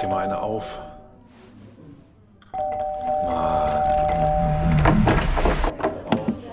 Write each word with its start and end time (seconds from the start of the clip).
dir 0.00 0.08
mal 0.08 0.24
eine 0.24 0.40
auf. 0.40 0.78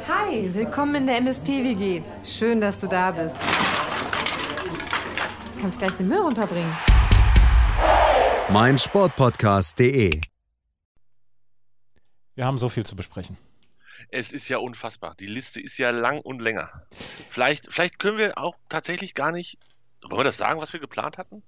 Hi, 0.08 0.54
willkommen 0.54 0.96
in 0.96 1.08
der 1.08 1.18
MSP-WG. 1.18 2.04
Schön, 2.24 2.60
dass 2.60 2.80
du 2.80 2.88
da 2.88 3.12
bist. 3.12 3.38
Du 5.56 5.62
kannst 5.62 5.80
gleich 5.80 5.94
den 5.94 6.08
Müll 6.08 6.20
runterbringen. 6.20 6.76
mein 8.50 8.78
Sportpodcast.de. 8.78 10.22
Wir 12.36 12.46
haben 12.46 12.58
so 12.58 12.70
viel 12.70 12.86
zu 12.86 12.96
besprechen. 12.96 13.38
Es 14.10 14.32
ist 14.32 14.48
ja 14.48 14.60
unfassbar. 14.60 15.16
Die 15.20 15.26
Liste 15.26 15.60
ist 15.60 15.78
ja 15.78 15.90
lang 15.92 16.22
und 16.22 16.42
länger. 16.42 16.84
Vielleicht, 17.32 17.66
vielleicht 17.70 18.00
können 18.00 18.18
wir 18.18 18.38
auch 18.38 18.56
tatsächlich 18.70 19.16
gar 19.16 19.32
nicht. 19.32 19.58
Wollen 20.04 20.20
wir 20.20 20.24
das 20.24 20.38
sagen, 20.38 20.62
was 20.62 20.72
wir 20.72 20.80
geplant 20.80 21.18
hatten? 21.18 21.44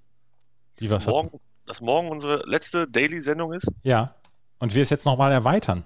Wie 0.76 0.90
was 0.90 1.06
morgen, 1.06 1.40
dass 1.70 1.80
morgen 1.80 2.10
unsere 2.10 2.42
letzte 2.46 2.88
Daily-Sendung 2.88 3.52
ist? 3.52 3.68
Ja. 3.84 4.16
Und 4.58 4.74
wir 4.74 4.82
es 4.82 4.90
jetzt 4.90 5.06
nochmal 5.06 5.30
erweitern. 5.30 5.84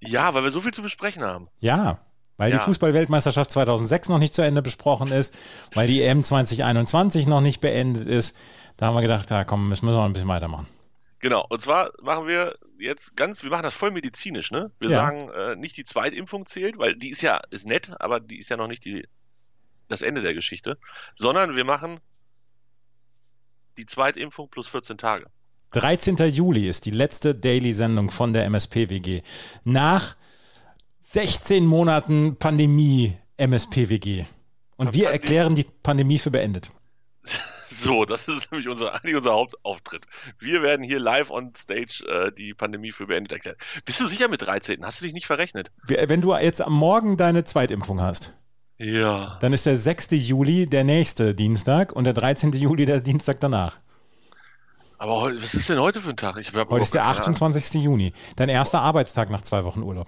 Ja, 0.00 0.34
weil 0.34 0.42
wir 0.42 0.50
so 0.50 0.60
viel 0.60 0.74
zu 0.74 0.82
besprechen 0.82 1.22
haben. 1.22 1.48
Ja. 1.60 2.00
Weil 2.36 2.50
Ja. 2.50 2.58
die 2.58 2.64
Fußball-Weltmeisterschaft 2.64 3.52
2006 3.52 4.08
noch 4.08 4.18
nicht 4.18 4.34
zu 4.34 4.42
Ende 4.42 4.60
besprochen 4.60 5.12
ist, 5.12 5.32
weil 5.72 5.86
die 5.86 6.02
EM 6.02 6.24
2021 6.24 7.28
noch 7.28 7.40
nicht 7.40 7.60
beendet 7.60 8.08
ist. 8.08 8.36
Da 8.76 8.86
haben 8.86 8.94
wir 8.96 9.02
gedacht, 9.02 9.30
ja 9.30 9.44
komm, 9.44 9.68
müssen 9.68 9.86
wir 9.86 9.92
noch 9.92 10.04
ein 10.04 10.12
bisschen 10.12 10.28
weitermachen. 10.28 10.66
Genau. 11.20 11.46
Und 11.48 11.62
zwar 11.62 11.90
machen 12.02 12.26
wir 12.26 12.56
jetzt 12.80 13.16
ganz, 13.16 13.44
wir 13.44 13.50
machen 13.50 13.62
das 13.62 13.74
voll 13.74 13.92
medizinisch, 13.92 14.50
ne? 14.50 14.72
Wir 14.80 14.90
Ja. 14.90 14.96
sagen, 14.96 15.30
äh, 15.30 15.54
nicht 15.54 15.76
die 15.76 15.84
Zweitimpfung 15.84 16.44
zählt, 16.46 16.76
weil 16.76 16.96
die 16.96 17.10
ist 17.10 17.22
ja, 17.22 17.40
ist 17.50 17.66
nett, 17.68 17.92
aber 18.00 18.18
die 18.18 18.40
ist 18.40 18.48
ja 18.50 18.56
noch 18.56 18.66
nicht 18.66 18.84
die, 18.84 19.06
das 19.86 20.02
Ende 20.02 20.22
der 20.22 20.34
Geschichte, 20.34 20.76
sondern 21.14 21.54
wir 21.54 21.64
machen 21.64 22.00
die 23.76 23.86
Zweitimpfung 23.86 24.48
plus 24.48 24.68
14 24.68 24.98
Tage. 24.98 25.26
13. 25.72 26.16
Juli 26.28 26.68
ist 26.68 26.86
die 26.86 26.92
letzte 26.92 27.34
Daily-Sendung 27.34 28.10
von 28.10 28.32
der 28.32 28.44
MSP-WG. 28.44 29.22
Nach 29.64 30.16
16 31.02 31.66
Monaten 31.66 32.36
Pandemie 32.36 33.16
MSP-WG. 33.36 34.24
Und 34.76 34.92
wir 34.92 35.10
erklären 35.10 35.54
die 35.54 35.66
Pandemie 35.82 36.18
für 36.18 36.30
beendet. 36.30 36.70
So, 37.76 38.04
das 38.04 38.28
ist 38.28 38.52
nämlich 38.52 38.68
unser, 38.68 38.94
eigentlich 38.94 39.16
unser 39.16 39.32
Hauptauftritt. 39.32 40.06
Wir 40.38 40.62
werden 40.62 40.84
hier 40.84 41.00
live 41.00 41.30
on 41.30 41.52
stage 41.56 42.04
äh, 42.08 42.32
die 42.32 42.54
Pandemie 42.54 42.92
für 42.92 43.06
beendet 43.06 43.32
erklären. 43.32 43.56
Bist 43.84 44.00
du 44.00 44.06
sicher 44.06 44.28
mit 44.28 44.42
13? 44.42 44.84
Hast 44.86 45.00
du 45.00 45.04
dich 45.04 45.12
nicht 45.12 45.26
verrechnet? 45.26 45.72
Wenn 45.82 46.20
du 46.20 46.34
jetzt 46.36 46.62
am 46.62 46.72
Morgen 46.72 47.16
deine 47.16 47.44
Zweitimpfung 47.44 48.00
hast, 48.00 48.32
Ja. 48.84 49.38
dann 49.40 49.52
ist 49.52 49.66
der 49.66 49.76
6. 49.76 50.08
Juli 50.10 50.66
der 50.66 50.84
nächste 50.84 51.34
Dienstag 51.34 51.92
und 51.92 52.04
der 52.04 52.12
13. 52.12 52.52
Juli 52.52 52.86
der 52.86 53.00
Dienstag 53.00 53.40
danach. 53.40 53.78
Aber 54.98 55.34
was 55.42 55.54
ist 55.54 55.68
denn 55.68 55.78
heute 55.78 56.00
für 56.00 56.10
ein 56.10 56.16
Tag? 56.16 56.36
Heute 56.36 56.44
ist 56.44 56.94
der 56.94 57.02
keine 57.02 57.14
Ahnung. 57.14 57.34
28. 57.34 57.82
Juni. 57.82 58.12
Dein 58.36 58.48
erster 58.48 58.80
Arbeitstag 58.80 59.30
nach 59.30 59.42
zwei 59.42 59.64
Wochen 59.64 59.82
Urlaub. 59.82 60.06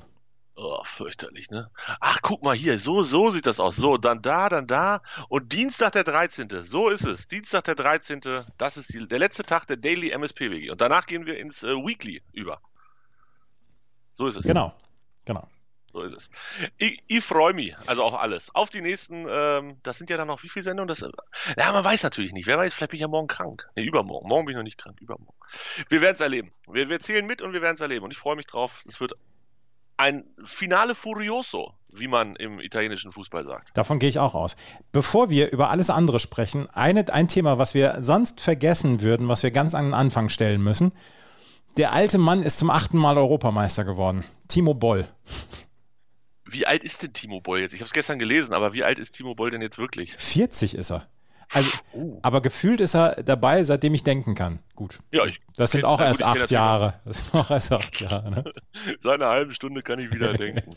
Oh, 0.58 0.80
fürchterlich, 0.84 1.50
ne? 1.50 1.70
Ach, 2.00 2.20
guck 2.22 2.42
mal 2.42 2.56
hier, 2.56 2.78
so, 2.78 3.02
so 3.02 3.28
sieht 3.28 3.46
das 3.46 3.60
aus. 3.60 3.76
So, 3.76 3.98
dann 3.98 4.22
da, 4.22 4.48
dann 4.48 4.66
da. 4.66 5.02
Und 5.28 5.52
Dienstag 5.52 5.92
der 5.92 6.04
13. 6.04 6.48
So 6.62 6.88
ist 6.88 7.04
es. 7.04 7.26
Dienstag 7.26 7.64
der 7.64 7.74
13. 7.74 8.22
Das 8.56 8.78
ist 8.78 8.94
die, 8.94 9.06
der 9.06 9.18
letzte 9.18 9.42
Tag 9.42 9.66
der 9.66 9.76
Daily 9.76 10.12
MSP-WG. 10.16 10.70
Und 10.70 10.80
danach 10.80 11.04
gehen 11.04 11.26
wir 11.26 11.38
ins 11.38 11.62
äh, 11.62 11.74
Weekly 11.74 12.22
über. 12.32 12.60
So 14.12 14.28
ist 14.28 14.36
es. 14.36 14.46
Genau. 14.46 14.72
Genau. 15.26 15.46
So 15.92 16.02
ist 16.02 16.14
es. 16.14 16.30
Ich, 16.78 17.02
ich 17.06 17.24
freue 17.24 17.54
mich, 17.54 17.74
also 17.86 18.02
auf 18.02 18.14
alles. 18.14 18.54
Auf 18.54 18.70
die 18.70 18.80
nächsten, 18.80 19.26
ähm, 19.28 19.76
das 19.82 19.98
sind 19.98 20.10
ja 20.10 20.16
dann 20.16 20.28
noch 20.28 20.42
wie 20.42 20.48
viele 20.48 20.64
Sendungen? 20.64 20.88
Das, 20.88 21.00
ja, 21.00 21.72
man 21.72 21.84
weiß 21.84 22.02
natürlich 22.02 22.32
nicht. 22.32 22.46
Wer 22.46 22.58
weiß, 22.58 22.74
vielleicht 22.74 22.90
bin 22.90 22.98
ich 22.98 23.02
ja 23.02 23.08
morgen 23.08 23.28
krank. 23.28 23.68
Nee, 23.76 23.84
übermorgen. 23.84 24.28
Morgen 24.28 24.46
bin 24.46 24.52
ich 24.52 24.56
noch 24.56 24.64
nicht 24.64 24.78
krank, 24.78 25.00
übermorgen. 25.00 25.38
Wir 25.88 26.00
werden 26.00 26.14
es 26.14 26.20
erleben. 26.20 26.52
Wir, 26.70 26.88
wir 26.88 27.00
zählen 27.00 27.26
mit 27.26 27.40
und 27.40 27.52
wir 27.52 27.62
werden 27.62 27.76
es 27.76 27.80
erleben. 27.80 28.04
Und 28.04 28.10
ich 28.10 28.18
freue 28.18 28.36
mich 28.36 28.46
drauf. 28.46 28.82
Es 28.86 29.00
wird 29.00 29.14
ein 29.96 30.24
Finale 30.44 30.94
Furioso, 30.94 31.72
wie 31.92 32.08
man 32.08 32.36
im 32.36 32.60
italienischen 32.60 33.12
Fußball 33.12 33.44
sagt. 33.44 33.70
Davon 33.74 33.98
gehe 33.98 34.08
ich 34.08 34.18
auch 34.18 34.34
aus. 34.34 34.56
Bevor 34.92 35.30
wir 35.30 35.50
über 35.50 35.70
alles 35.70 35.90
andere 35.90 36.20
sprechen, 36.20 36.68
eine, 36.70 37.10
ein 37.12 37.28
Thema, 37.28 37.58
was 37.58 37.74
wir 37.74 37.96
sonst 38.00 38.40
vergessen 38.40 39.00
würden, 39.00 39.28
was 39.28 39.42
wir 39.42 39.50
ganz 39.50 39.74
an 39.74 39.86
den 39.86 39.94
Anfang 39.94 40.28
stellen 40.28 40.62
müssen. 40.62 40.92
Der 41.76 41.92
alte 41.92 42.18
Mann 42.18 42.42
ist 42.42 42.58
zum 42.58 42.70
achten 42.70 42.98
Mal 42.98 43.18
Europameister 43.18 43.84
geworden. 43.84 44.24
Timo 44.48 44.74
Boll. 44.74 45.06
Wie 46.48 46.66
alt 46.66 46.84
ist 46.84 47.02
denn 47.02 47.12
Timo 47.12 47.40
Boll 47.40 47.60
jetzt? 47.60 47.72
Ich 47.74 47.80
habe 47.80 47.86
es 47.86 47.92
gestern 47.92 48.18
gelesen, 48.18 48.54
aber 48.54 48.72
wie 48.72 48.84
alt 48.84 48.98
ist 48.98 49.12
Timo 49.12 49.34
Boll 49.34 49.50
denn 49.50 49.62
jetzt 49.62 49.78
wirklich? 49.78 50.14
40 50.16 50.74
ist 50.74 50.90
er. 50.90 51.06
Also, 51.52 51.78
Uh. 51.92 52.18
aber 52.22 52.40
gefühlt 52.40 52.80
ist 52.80 52.94
er 52.96 53.22
dabei, 53.22 53.62
seitdem 53.62 53.94
ich 53.94 54.02
denken 54.02 54.34
kann. 54.34 54.58
Gut. 54.74 54.98
Ja, 55.12 55.24
Das 55.56 55.70
sind 55.70 55.84
auch 55.84 56.00
erst 56.00 56.22
acht 56.24 56.50
Jahre. 56.50 56.94
Das 57.04 57.24
sind 57.26 57.34
auch 57.34 57.50
erst 57.50 57.70
acht 57.72 58.00
Jahre. 58.00 58.30
Ne? 58.30 58.44
Seit 59.00 59.14
einer 59.20 59.28
halben 59.30 59.52
Stunde 59.52 59.82
kann 59.82 60.00
ich 60.00 60.12
wieder 60.12 60.34
denken. 60.34 60.74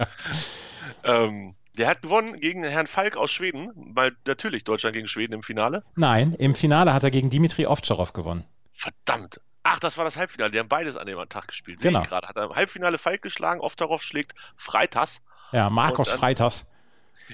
ähm, 1.03 1.55
der 1.77 1.87
hat 1.87 2.01
gewonnen 2.01 2.39
gegen 2.39 2.63
Herrn 2.63 2.87
Falk 2.87 3.15
aus 3.17 3.31
Schweden, 3.31 3.71
weil 3.75 4.15
natürlich 4.27 4.63
Deutschland 4.63 4.95
gegen 4.95 5.07
Schweden 5.07 5.33
im 5.33 5.43
Finale. 5.43 5.83
Nein, 5.95 6.33
im 6.33 6.53
Finale 6.55 6.93
hat 6.93 7.03
er 7.03 7.11
gegen 7.11 7.29
Dimitri 7.29 7.65
Ovtcharov 7.65 8.13
gewonnen. 8.13 8.45
Verdammt. 8.77 9.41
Ach, 9.63 9.79
das 9.79 9.97
war 9.97 10.05
das 10.05 10.17
Halbfinale. 10.17 10.51
Die 10.51 10.59
haben 10.59 10.69
beides 10.69 10.97
an 10.97 11.05
dem 11.07 11.17
Tag 11.29 11.47
gespielt. 11.47 11.79
Sehe 11.79 11.91
Genau. 11.91 12.01
ich 12.01 12.07
gerade. 12.09 12.27
Hat 12.27 12.37
er 12.37 12.45
im 12.45 12.55
Halbfinale 12.55 12.97
Falk 12.97 13.21
geschlagen, 13.21 13.59
Oftarov 13.61 14.01
schlägt 14.03 14.33
Freitas. 14.55 15.21
Ja, 15.51 15.69
Marcos 15.69 16.09
Freitas. 16.09 16.65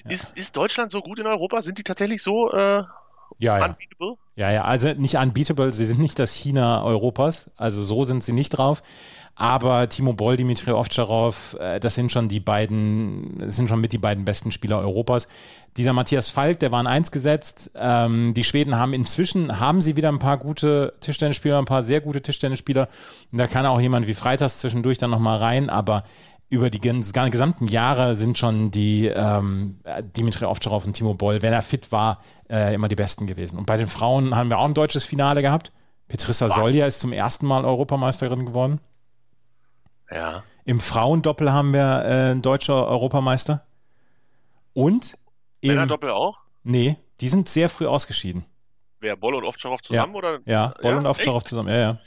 Ist, 0.08 0.38
ist 0.38 0.56
Deutschland 0.58 0.92
so 0.92 1.02
gut 1.02 1.20
in 1.20 1.28
Europa? 1.28 1.62
Sind 1.62 1.78
die 1.78 1.84
tatsächlich 1.84 2.22
so 2.22 2.52
äh, 2.52 2.84
Ja, 3.38 3.58
ja. 3.58 3.66
unbeatable? 3.66 4.18
Ja, 4.36 4.52
ja, 4.52 4.64
also 4.66 4.90
nicht 4.94 5.16
unbeatable, 5.16 5.72
sie 5.72 5.86
sind 5.86 6.00
nicht 6.00 6.20
das 6.20 6.34
China 6.34 6.84
Europas, 6.84 7.50
also 7.56 7.82
so 7.84 8.04
sind 8.04 8.22
sie 8.22 8.34
nicht 8.34 8.50
drauf. 8.50 8.84
Aber 9.38 9.90
Timo 9.90 10.14
Boll, 10.14 10.38
Dimitri 10.38 10.72
Ovtcharov, 10.72 11.58
äh, 11.60 11.80
das 11.80 11.96
sind 11.96 12.12
schon 12.12 12.30
die 12.30 12.40
beiden, 12.40 13.50
sind 13.50 13.68
schon 13.68 13.82
mit 13.82 13.92
die 13.92 13.98
beiden 13.98 14.24
besten 14.24 14.52
Spieler 14.54 14.80
Europas. 14.80 15.28
Dieser 15.76 15.92
Matthias 15.92 16.30
Falk, 16.30 16.60
der 16.60 16.72
war 16.72 16.80
in 16.80 16.88
eins 16.88 17.12
gesetzt. 17.12 17.72
Ähm, 17.76 18.34
die 18.34 18.46
Schweden 18.46 18.78
haben 18.78 18.94
inzwischen, 18.94 19.60
haben 19.60 19.82
sie 19.82 19.98
wieder 19.98 20.10
ein 20.10 20.20
paar 20.20 20.38
gute 20.38 20.94
Tischtennisspieler, 21.02 21.58
ein 21.58 21.66
paar 21.66 21.84
sehr 21.84 22.00
gute 22.00 22.22
Tischtennisspieler. 22.22 22.88
Und 23.32 23.38
da 23.38 23.48
kann 23.48 23.66
auch 23.66 23.82
jemand 23.82 24.08
wie 24.08 24.14
Freitas 24.14 24.60
zwischendurch 24.60 25.00
dann 25.00 25.12
nochmal 25.12 25.38
rein, 25.38 25.70
aber 25.70 26.04
über 26.56 26.70
die 26.70 26.80
gesamten 26.80 27.68
Jahre 27.68 28.16
sind 28.16 28.38
schon 28.38 28.72
die 28.72 29.08
ähm, 29.08 29.80
Dimitri 30.16 30.46
Ovtcharov 30.46 30.86
und 30.86 30.94
Timo 30.94 31.14
Boll, 31.14 31.42
wenn 31.42 31.54
er 31.54 31.62
fit 31.62 31.92
war, 31.92 32.22
äh, 32.50 32.74
immer 32.74 32.88
die 32.88 32.96
Besten 32.96 33.28
gewesen. 33.28 33.60
Und 33.60 33.66
bei 33.66 33.78
den 33.78 33.88
Frauen 33.88 34.36
haben 34.36 34.50
wir 34.50 34.58
auch 34.58 34.66
ein 34.66 34.74
deutsches 34.74 35.04
Finale 35.04 35.42
gehabt. 35.42 35.74
Petrissa 36.08 36.50
Solja 36.50 36.86
ist 36.86 37.02
zum 37.02 37.12
ersten 37.12 37.46
Mal 37.46 37.66
Europameisterin 37.66 38.46
geworden. 38.46 38.80
Ja. 40.10 40.44
Im 40.64 40.80
Frauendoppel 40.80 41.52
haben 41.52 41.74
wir 41.74 42.04
äh, 42.06 42.32
einen 42.32 42.42
deutscher 42.42 42.88
Europameister. 42.88 43.66
Und 44.74 45.18
im, 45.62 45.72
Männerdoppel 45.72 46.12
auch? 46.12 46.42
nee, 46.64 46.96
die 47.22 47.28
sind 47.28 47.50
sehr 47.50 47.70
früh 47.70 47.88
ausgeschieden. 47.88 48.46
Wer, 49.00 49.16
Boll 49.16 49.36
und 49.36 49.44
Ovtcharov 49.44 49.82
zusammen? 49.82 50.16
Oder? 50.16 50.40
Ja, 50.46 50.74
Boll 50.82 50.94
und 50.94 51.06
echt? 51.06 51.10
Ovtcharov 51.10 51.44
zusammen. 51.44 51.70
Ja, 51.70 51.78
ja. 51.78 52.00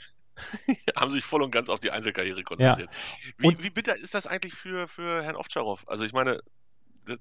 haben 0.95 1.11
sich 1.11 1.23
voll 1.25 1.41
und 1.41 1.51
ganz 1.51 1.69
auf 1.69 1.79
die 1.79 1.91
Einzelkarriere 1.91 2.43
konzentriert. 2.43 2.89
Wie, 3.37 3.47
Und- 3.47 3.63
wie 3.63 3.69
bitter 3.69 3.97
ist 3.97 4.13
das 4.13 4.27
eigentlich 4.27 4.53
für, 4.53 4.87
für 4.87 5.23
Herrn 5.23 5.35
Ovtcharov? 5.35 5.83
Also 5.87 6.03
ich 6.05 6.13
meine, 6.13 6.41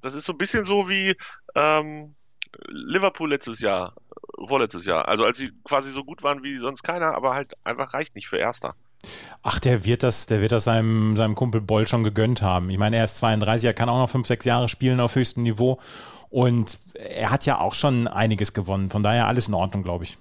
das- 0.00 0.14
ist 0.14 0.24
so 0.26 0.32
ein 0.32 0.38
bisschen 0.38 0.64
so 0.64 0.88
wie 0.88 1.16
ähm, 1.54 2.14
Liverpool 2.68 3.30
letztes 3.30 3.60
Jahr, 3.60 3.94
vorletztes 4.46 4.86
Jahr. 4.86 5.06
Also 5.08 5.24
als 5.24 5.38
sie 5.38 5.52
quasi 5.64 5.92
so 5.92 6.04
gut 6.04 6.22
waren 6.22 6.42
wie 6.42 6.56
sonst 6.58 6.82
keiner, 6.82 7.14
aber 7.14 7.34
halt 7.34 7.52
einfach 7.64 7.94
reicht 7.94 8.14
nicht 8.14 8.28
für 8.28 8.38
Erster. 8.38 8.74
Ach, 9.42 9.58
der 9.60 9.84
wird 9.84 10.02
das, 10.02 10.26
der 10.26 10.40
wird 10.40 10.50
das 10.52 10.64
seinem, 10.64 11.16
seinem 11.16 11.34
Kumpel 11.36 11.60
Boll 11.60 11.86
schon 11.86 12.02
gegönnt 12.02 12.42
haben. 12.42 12.70
Ich 12.70 12.78
meine, 12.78 12.96
er 12.96 13.04
ist 13.04 13.18
32, 13.18 13.66
er 13.66 13.74
kann 13.74 13.88
auch 13.88 13.98
noch 14.00 14.10
fünf, 14.10 14.26
sechs 14.26 14.44
Jahre 14.44 14.68
spielen 14.68 14.98
auf 15.00 15.14
höchstem 15.14 15.44
Niveau. 15.44 15.78
Und 16.30 16.78
er 16.94 17.30
hat 17.30 17.46
ja 17.46 17.58
auch 17.60 17.74
schon 17.74 18.08
einiges 18.08 18.52
gewonnen. 18.52 18.90
Von 18.90 19.02
daher 19.02 19.26
alles 19.28 19.48
in 19.48 19.54
Ordnung, 19.54 19.82
glaube 19.82 20.04
ich. 20.04 20.18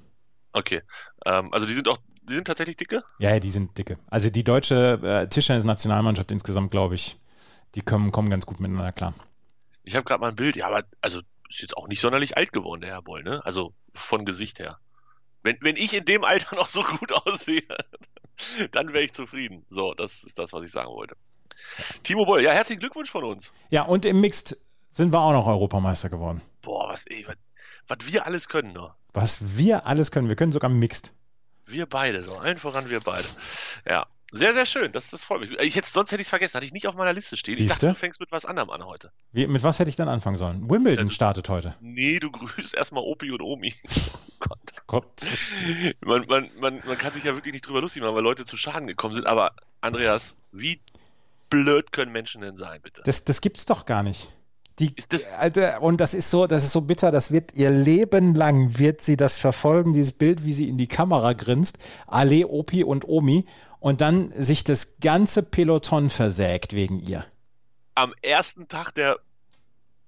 Okay. 0.53 0.81
Ähm, 1.25 1.51
also 1.51 1.65
die 1.65 1.73
sind 1.73 1.87
auch, 1.87 1.97
die 2.27 2.35
sind 2.35 2.45
tatsächlich 2.45 2.77
dicke? 2.77 3.03
Ja, 3.19 3.31
ja, 3.31 3.39
die 3.39 3.49
sind 3.49 3.77
dicke. 3.77 3.97
Also 4.07 4.29
die 4.29 4.43
deutsche 4.43 4.99
äh, 5.03 5.27
Tischtennis-Nationalmannschaft 5.27 6.31
insgesamt, 6.31 6.71
glaube 6.71 6.95
ich, 6.95 7.17
die 7.75 7.81
kommen, 7.81 8.11
kommen 8.11 8.29
ganz 8.29 8.45
gut 8.45 8.59
miteinander 8.59 8.91
klar. 8.91 9.13
Ich 9.83 9.95
habe 9.95 10.03
gerade 10.03 10.19
mal 10.19 10.29
ein 10.29 10.35
Bild, 10.35 10.55
ja, 10.55 10.67
aber 10.67 10.83
also 11.01 11.21
ist 11.49 11.61
jetzt 11.61 11.77
auch 11.77 11.87
nicht 11.87 12.01
sonderlich 12.01 12.35
alt 12.35 12.51
geworden, 12.51 12.81
der 12.81 12.91
Herr 12.91 13.01
Boll, 13.01 13.23
ne? 13.23 13.41
Also 13.45 13.71
von 13.93 14.25
Gesicht 14.25 14.59
her. 14.59 14.79
Wenn, 15.43 15.57
wenn 15.61 15.77
ich 15.77 15.93
in 15.93 16.05
dem 16.05 16.23
Alter 16.23 16.55
noch 16.57 16.69
so 16.69 16.83
gut 16.83 17.13
aussehe, 17.13 17.63
dann 18.71 18.89
wäre 18.89 19.03
ich 19.03 19.13
zufrieden. 19.13 19.65
So, 19.69 19.93
das 19.93 20.23
ist 20.23 20.37
das, 20.37 20.53
was 20.53 20.65
ich 20.65 20.71
sagen 20.71 20.89
wollte. 20.89 21.15
Timo 22.03 22.25
Boll, 22.25 22.43
ja, 22.43 22.51
herzlichen 22.51 22.79
Glückwunsch 22.79 23.09
von 23.09 23.23
uns. 23.23 23.51
Ja, 23.69 23.83
und 23.83 24.05
im 24.05 24.19
Mixed 24.19 24.57
sind 24.89 25.13
wir 25.13 25.21
auch 25.21 25.31
noch 25.31 25.47
Europameister 25.47 26.09
geworden. 26.09 26.41
Boah, 26.61 26.89
was, 26.89 27.05
ey, 27.07 27.25
was, 27.27 27.35
was 27.87 28.11
wir 28.11 28.25
alles 28.25 28.49
können, 28.49 28.73
ne? 28.73 28.93
Was 29.13 29.57
wir 29.57 29.87
alles 29.87 30.11
können. 30.11 30.27
Wir 30.27 30.35
können 30.35 30.51
sogar 30.51 30.69
Mixed. 30.69 31.13
Wir 31.67 31.85
beide, 31.85 32.23
so. 32.23 32.37
allen 32.37 32.57
voran 32.57 32.89
wir 32.89 32.99
beide. 33.01 33.27
Ja, 33.85 34.07
sehr, 34.31 34.53
sehr 34.53 34.65
schön. 34.65 34.91
Das, 34.91 35.09
das 35.09 35.23
freut 35.23 35.41
mich. 35.41 35.51
Ich 35.59 35.75
hätte, 35.75 35.89
sonst 35.89 36.11
hätte 36.11 36.21
ich 36.21 36.27
es 36.27 36.29
vergessen, 36.29 36.55
hatte 36.55 36.65
ich 36.65 36.73
nicht 36.73 36.87
auf 36.87 36.95
meiner 36.95 37.13
Liste 37.13 37.37
stehen. 37.37 37.53
Ich 37.53 37.59
Siehste? 37.59 37.87
dachte, 37.87 37.93
du 37.93 37.99
fängst 37.99 38.19
mit 38.19 38.31
was 38.31 38.45
anderem 38.45 38.69
an 38.69 38.85
heute. 38.85 39.11
Wie, 39.31 39.47
mit 39.47 39.63
was 39.63 39.79
hätte 39.79 39.89
ich 39.89 39.95
dann 39.95 40.09
anfangen 40.09 40.37
sollen? 40.37 40.69
Wimbledon 40.69 41.11
startet 41.11 41.47
heute. 41.49 41.75
Nee, 41.79 42.19
du 42.19 42.31
grüßt 42.31 42.73
erstmal 42.73 43.03
Opi 43.03 43.31
und 43.31 43.41
Omi. 43.41 43.73
Oh. 44.39 44.55
Gott. 44.85 45.25
Man, 46.05 46.25
man, 46.27 46.47
man, 46.59 46.79
man 46.85 46.97
kann 46.97 47.11
sich 47.11 47.23
ja 47.23 47.33
wirklich 47.33 47.53
nicht 47.53 47.67
drüber 47.67 47.81
lustig 47.81 48.03
machen, 48.03 48.15
weil 48.15 48.23
Leute 48.23 48.45
zu 48.45 48.55
Schaden 48.55 48.87
gekommen 48.87 49.15
sind. 49.15 49.25
Aber 49.25 49.53
Andreas, 49.81 50.37
wie 50.51 50.79
blöd 51.49 51.91
können 51.91 52.11
Menschen 52.11 52.41
denn 52.41 52.55
sein, 52.55 52.79
bitte? 52.81 53.01
Das, 53.03 53.25
das 53.25 53.41
gibt's 53.41 53.65
doch 53.65 53.85
gar 53.85 54.03
nicht. 54.03 54.31
Die, 54.79 54.93
das- 55.09 55.79
und 55.79 55.99
das 55.99 56.13
ist 56.13 56.29
so, 56.29 56.45
das 56.45 56.63
ist 56.63 56.71
so 56.71 56.81
bitter, 56.81 57.11
das 57.11 57.31
wird 57.31 57.53
ihr 57.55 57.71
Leben 57.71 58.35
lang 58.35 58.77
wird 58.77 59.01
sie 59.01 59.17
das 59.17 59.37
verfolgen, 59.37 59.93
dieses 59.93 60.13
Bild, 60.13 60.45
wie 60.45 60.53
sie 60.53 60.69
in 60.69 60.77
die 60.77 60.87
Kamera 60.87 61.33
grinst, 61.33 61.79
Ale, 62.05 62.47
Opi 62.47 62.83
und 62.83 63.07
Omi, 63.07 63.45
und 63.79 64.01
dann 64.01 64.31
sich 64.31 64.63
das 64.63 64.99
ganze 64.99 65.41
Peloton 65.43 66.09
versägt 66.09 66.73
wegen 66.73 66.99
ihr. 66.99 67.25
Am 67.95 68.13
ersten 68.21 68.67
Tag 68.67 68.91
der 68.91 69.17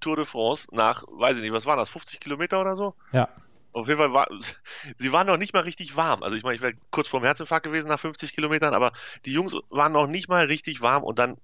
Tour 0.00 0.16
de 0.16 0.24
France 0.24 0.68
nach, 0.72 1.04
weiß 1.08 1.36
ich 1.36 1.42
nicht, 1.42 1.52
was 1.52 1.66
waren 1.66 1.78
das, 1.78 1.88
50 1.90 2.20
Kilometer 2.20 2.60
oder 2.60 2.74
so? 2.74 2.94
Ja. 3.12 3.28
Auf 3.72 3.86
jeden 3.86 3.98
Fall 3.98 4.12
war, 4.12 4.28
sie 4.98 5.12
waren 5.12 5.26
noch 5.26 5.36
nicht 5.36 5.52
mal 5.54 5.62
richtig 5.62 5.96
warm. 5.96 6.22
Also 6.22 6.36
ich 6.36 6.42
meine, 6.42 6.56
ich 6.56 6.62
wäre 6.62 6.74
kurz 6.90 7.08
vorm 7.08 7.24
Herzinfarkt 7.24 7.66
gewesen 7.66 7.88
nach 7.88 8.00
50 8.00 8.32
Kilometern, 8.32 8.74
aber 8.74 8.92
die 9.24 9.32
Jungs 9.32 9.56
waren 9.68 9.92
noch 9.92 10.06
nicht 10.06 10.28
mal 10.28 10.44
richtig 10.46 10.80
warm 10.80 11.02
und 11.04 11.18
dann, 11.18 11.36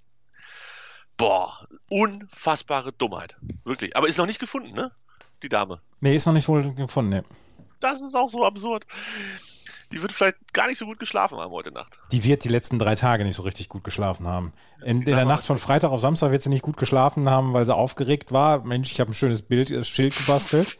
boah, 1.16 1.66
unfassbare 1.88 2.92
Dummheit. 2.92 3.36
Wirklich. 3.64 3.96
Aber 3.96 4.08
ist 4.08 4.18
noch 4.18 4.26
nicht 4.26 4.40
gefunden, 4.40 4.72
ne? 4.72 4.92
Die 5.42 5.48
Dame. 5.48 5.80
Nee, 6.00 6.16
ist 6.16 6.26
noch 6.26 6.32
nicht 6.32 6.48
wohl 6.48 6.74
gefunden, 6.74 7.10
nee. 7.10 7.22
Das 7.80 8.02
ist 8.02 8.14
auch 8.14 8.28
so 8.28 8.44
absurd. 8.44 8.86
Die 9.92 10.02
wird 10.02 10.12
vielleicht 10.12 10.52
gar 10.52 10.66
nicht 10.66 10.78
so 10.78 10.86
gut 10.86 10.98
geschlafen 10.98 11.38
haben 11.38 11.52
heute 11.52 11.70
Nacht. 11.70 12.00
Die 12.10 12.24
wird 12.24 12.42
die 12.42 12.48
letzten 12.48 12.78
drei 12.78 12.96
Tage 12.96 13.24
nicht 13.24 13.36
so 13.36 13.42
richtig 13.42 13.68
gut 13.68 13.84
geschlafen 13.84 14.26
haben. 14.26 14.52
In, 14.82 15.02
in 15.02 15.14
der. 15.14 15.24
Nacht 15.24 15.46
von 15.46 15.58
Freitag 15.58 15.90
auf 15.90 16.00
Samstag 16.00 16.32
wird 16.32 16.42
sie 16.42 16.48
nicht 16.48 16.62
gut 16.62 16.76
geschlafen 16.76 17.30
haben, 17.30 17.52
weil 17.52 17.66
sie 17.66 17.74
aufgeregt 17.74 18.32
war. 18.32 18.64
Mensch, 18.64 18.90
ich 18.90 18.98
habe 18.98 19.12
ein 19.12 19.14
schönes 19.14 19.42
Bild, 19.42 19.70
äh, 19.70 19.84
Schild 19.84 20.16
gebastelt. 20.16 20.76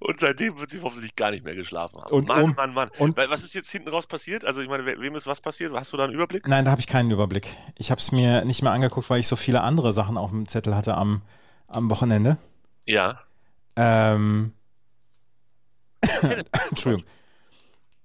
Und 0.00 0.20
seitdem 0.20 0.58
wird 0.58 0.68
sie 0.68 0.82
hoffentlich 0.82 1.14
gar 1.14 1.30
nicht 1.30 1.44
mehr 1.44 1.54
geschlafen 1.54 2.00
haben. 2.02 2.12
Und 2.12 2.28
Mann, 2.28 2.42
um- 2.42 2.54
Mann, 2.54 2.74
Mann. 2.74 2.90
und- 2.98 3.16
was 3.16 3.42
ist 3.42 3.54
jetzt 3.54 3.70
hinten 3.70 3.88
raus 3.88 4.06
passiert? 4.06 4.44
Also 4.44 4.60
ich 4.60 4.68
meine, 4.68 4.84
we- 4.84 5.00
wem 5.00 5.14
ist 5.14 5.26
was 5.26 5.40
passiert? 5.40 5.72
Hast 5.72 5.92
du 5.92 5.96
da 5.96 6.04
einen 6.04 6.12
Überblick? 6.12 6.46
Nein, 6.46 6.64
da 6.66 6.70
habe 6.70 6.80
ich 6.80 6.86
keinen 6.86 7.10
Überblick. 7.10 7.48
Ich 7.78 7.90
habe 7.90 8.00
es 8.00 8.12
mir 8.12 8.44
nicht 8.44 8.62
mehr 8.62 8.72
angeguckt, 8.72 9.08
weil 9.08 9.20
ich 9.20 9.28
so 9.28 9.36
viele 9.36 9.62
andere 9.62 9.92
Sachen 9.94 10.18
auf 10.18 10.30
dem 10.30 10.46
Zettel 10.46 10.76
hatte 10.76 10.94
am, 10.96 11.22
am 11.68 11.88
Wochenende. 11.90 12.36
Ja. 12.84 13.20
Ähm, 13.76 14.52
Entschuldigung. 16.70 17.06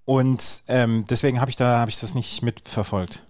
Und 0.06 0.64
ähm, 0.68 1.06
deswegen 1.10 1.42
habe 1.42 1.50
ich 1.50 1.58
da 1.58 1.80
habe 1.80 1.90
ich 1.90 2.00
das 2.00 2.14
nicht 2.16 2.44
mitverfolgt. 2.44 3.26